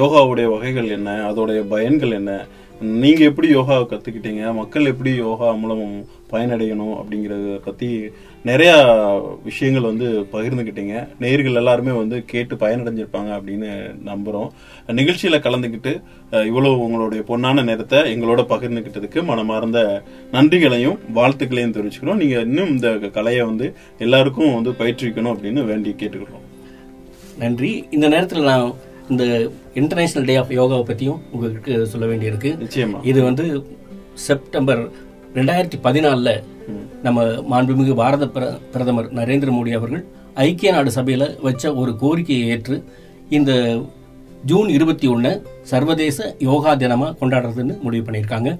யோகாவுடைய 0.00 0.46
வகைகள் 0.54 0.88
என்ன? 0.96 1.10
அதோடைய 1.30 1.60
பயன்கள் 1.72 2.16
என்ன? 2.18 2.32
நீங்கள் 3.02 3.28
எப்படி 3.28 3.48
யோகாவை 3.54 3.84
கற்றுக்கிட்டீங்க 3.90 4.52
மக்கள் 4.60 4.90
எப்படி 4.92 5.12
யோகா 5.26 5.48
மூலம் 5.60 5.84
பயனடையணும் 6.32 6.96
அப்படிங்கிறத 7.00 7.56
பற்றி 7.68 7.88
நிறைய 8.46 8.70
விஷயங்கள் 9.44 9.82
வந்து 9.82 10.06
பகிர்ந்துக்கிட்டீங்க 10.32 10.94
நேர்கள் 11.20 11.54
எல்லாருமே 11.54 11.92
வந்து 11.92 12.24
கேட்டு 12.24 12.54
பயனடைஞ்சிருப்பாங்க 12.54 13.30
அப்படின்னு 13.36 13.68
நம்புறோம். 14.04 14.48
நிகழ்ச்சியில 14.92 15.36
கலந்துக்கிட்டு 15.38 15.92
அஹ், 16.30 16.46
இவ்வளவு 16.46 16.80
உங்களுடைய 16.80 17.24
பொன்னான 17.28 17.64
நேரத்தை 17.64 17.98
எங்களோட 18.12 18.40
பகிர்ந்துக்கிட்டதுக்கு 18.48 19.22
மனமார்ந்த 19.22 19.80
நன்றிகளையும் 20.32 20.98
வாழ்த்துக்களையும் 21.14 21.74
தெரிவிச்சுக்கிறோம். 21.74 22.14
நீங்க 22.14 22.40
இன்னும் 22.40 22.68
இந்த 22.68 22.88
கலையை 23.10 23.42
வந்து 23.42 23.68
எல்லாருக்கும் 23.98 24.54
வந்து 24.54 24.70
பயிற்றுவிக்கணும் 24.72 25.34
அப்படின்னு 25.34 25.64
வேண்டி 25.64 25.94
கேட்டுக்கிறோம் 25.98 26.44
நன்றி. 27.38 27.84
இந்த 27.90 28.08
நேரத்துல 28.08 28.42
நான் 28.42 28.74
இந்த 29.08 29.24
இன்டர்நேஷனல் 29.74 30.26
டே 30.26 30.36
ஆஃப் 30.36 30.50
யோகாவை 30.50 30.84
பத்தியும் 30.86 31.20
உங்களுக்கு 31.32 31.86
சொல்ல 31.86 32.06
வேண்டியிருக்கு. 32.06 32.52
நிச்சயமா. 32.62 33.00
இது 33.02 33.22
வந்து 33.22 33.44
செப்டம்பர் 34.14 34.82
ரெண்டாயிரத்தி 35.34 35.78
பதினாலில் 35.82 36.34
நம்ம 37.02 37.24
மாண்புமிகு 37.24 37.94
பாரத 37.94 38.26
பிர- 38.26 38.58
பிரதமர் 38.72 39.12
நரேந்திர 39.12 39.50
மோடி 39.50 39.72
அவர்கள் 39.72 40.04
ஐக்கிய 40.34 40.72
நாடு 40.72 40.90
சபையில் 40.90 41.38
வச்ச 41.42 41.74
ஒரு 41.74 41.96
கோரிக்கையை 41.96 42.48
ஏற்று 42.48 42.84
இந்த 43.28 43.78
ஜூன் 44.44 44.68
இருபத்தி 44.68 45.06
ஒன்று 45.06 45.30
சர்வதேச 45.62 46.36
யோகா 46.38 46.74
தினமாக 46.74 47.16
கொண்டாடுறதுன்னு 47.20 47.80
முடிவு 47.80 48.10
பண்ணியிருக்காங்க. 48.10 48.58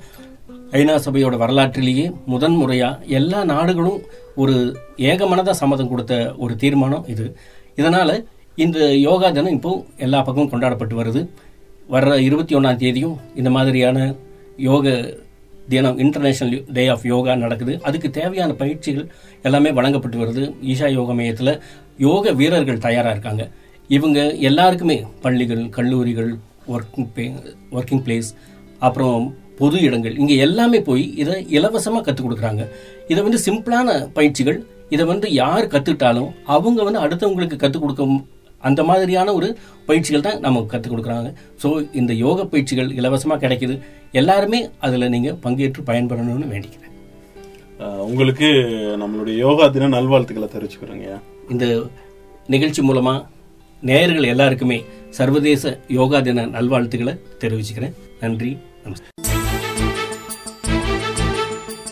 ஐநா 0.71 0.95
சபையோட 0.97 1.37
வரலாற்றிலேயே 1.37 2.12
முதன் 2.27 2.53
முறையாக 2.53 3.05
எல்லா 3.07 3.45
நாடுகளும் 3.45 4.01
ஒரு 4.35 4.77
ஏகமனதாக 4.97 5.51
சம்மதம் 5.51 5.88
கொடுத்த 5.88 6.35
ஒரு 6.37 6.57
தீர்மானம் 6.57 7.05
இது. 7.07 7.37
இதனால் 7.77 8.27
இந்த 8.55 8.95
யோகா 8.99 9.31
தினம் 9.31 9.53
இப்போ 9.53 9.85
எல்லா 9.97 10.23
பக்கமும் 10.23 10.51
கொண்டாடப்பட்டு 10.51 11.03
வருது. 11.03 11.29
வர்ற 11.90 12.19
இருபத்தி 12.19 12.57
ஒன்றாம் 12.57 12.77
தேதியும் 12.77 13.16
இந்த 13.35 13.51
மாதிரியான 13.51 14.14
யோக 14.57 15.16
தினம் 15.68 15.98
இன்டர்நேஷனல் 16.05 16.64
டே 16.76 16.83
ஆஃப் 16.94 17.07
யோகா 17.12 17.35
நடக்குது. 17.44 17.74
அதுக்கு 17.83 18.11
தேவையான 18.11 18.52
பயிற்சிகள் 18.62 19.07
எல்லாமே 19.42 19.70
வழங்கப்பட்டு 19.79 20.18
வருது. 20.24 20.44
ஈஷா 20.72 20.90
யோக 20.98 21.14
மையத்தில் 21.14 21.52
யோக 21.98 22.33
வீரர்கள் 22.33 22.85
தயாராக 22.87 23.14
இருக்காங்க. 23.16 23.44
இவங்க 23.88 24.20
எல்லாருக்குமே 24.50 24.98
பள்ளிகள் 25.24 25.64
கல்லூரிகள் 25.68 26.31
ஒர்க்கிங் 26.74 27.11
ஒர்க்கிங் 27.76 28.05
பிளேஸ் 28.07 28.31
அப்புறம் 28.87 29.26
பொது 29.59 29.76
இடங்கள் 29.81 30.16
இங்கே 30.22 30.37
எல்லாமே 30.46 30.79
போய் 30.88 31.05
இதை 31.16 31.37
இலவசமாக 31.48 32.02
கற்றுக் 32.07 32.26
கொடுக்குறாங்க. 32.26 32.62
இதை 33.09 33.20
வந்து 33.26 33.38
சிம்பிளான 33.46 33.90
பயிற்சிகள் 34.12 34.59
இதை 34.94 35.05
வந்து 35.07 35.29
யார் 35.33 35.64
கற்றுக்கிட்டாலும் 35.66 36.33
அவங்க 36.55 36.81
வந்து 36.88 37.00
அடுத்தவங்களுக்கு 37.05 37.57
கற்றுக் 37.57 37.85
கொடுக்க 37.85 38.05
அந்த 38.68 38.81
மாதிரியான 38.90 39.35
ஒரு 39.38 39.48
பயிற்சிகள் 39.88 40.26
தான் 40.26 40.42
நமக்கு 40.46 40.70
கற்றுக் 40.72 40.92
கொடுக்குறாங்க. 40.92 41.31
ஸோ 41.62 41.68
இந்த 42.00 42.12
யோக 42.24 42.46
பயிற்சிகள் 42.52 42.90
இலவசமாக 43.00 43.40
கிடைக்குது. 43.44 43.76
எல்லாருமே 44.20 44.61
அதில் 44.87 45.12
நீங்கள் 45.14 45.38
பங்கேற்று 45.46 45.88
பயன்பெறணும்னு 45.90 46.52
வேண்டிக்கிறேன். 46.55 46.92
உங்களுக்கு 48.11 48.48
நம்மளுடைய 49.02 49.37
யோகா 49.46 49.64
தின 49.72 49.90
நல்வாழ்த்துக்களை 49.96 50.48
தெரிவிச்சுக்கிறோங்க. 50.52 51.09
இந்த 51.55 51.64
நிகழ்ச்சி 52.55 52.83
மூலமாக 52.88 53.24
நேயர்கள் 53.88 54.31
எல்லாருக்குமே 54.33 54.79
சர்வதேச 55.18 55.72
யோகா 55.98 56.18
தின 56.26 56.46
நல்வாழ்த்துக்களை 56.57 57.14
தெரிவிச்சுக்கிறேன். 57.42 57.94
நன்றி 58.22 58.52
நமஸ்காரம். 58.85 59.12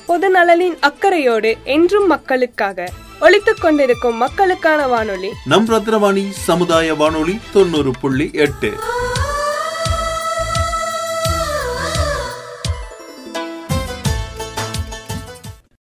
பொது 0.09 0.29
நலனின் 0.37 0.77
அக்கறையோடு 0.89 1.51
என்றும் 1.75 2.09
மக்களுக்காக 2.15 2.89
ஒழித்துக் 3.25 3.61
கொண்டிருக்கும் 3.61 4.17
மக்களுக்கான 4.17 4.87
வானொலி. 4.87 5.29
நம் 5.45 5.69
ரத்னவாணி 5.69 6.31
சமுதாய 6.31 6.95
வானொலி 6.95 7.39
தொண்ணூறு 7.53 7.91
புள்ளி 8.01 8.31
எட்டு. 8.33 8.73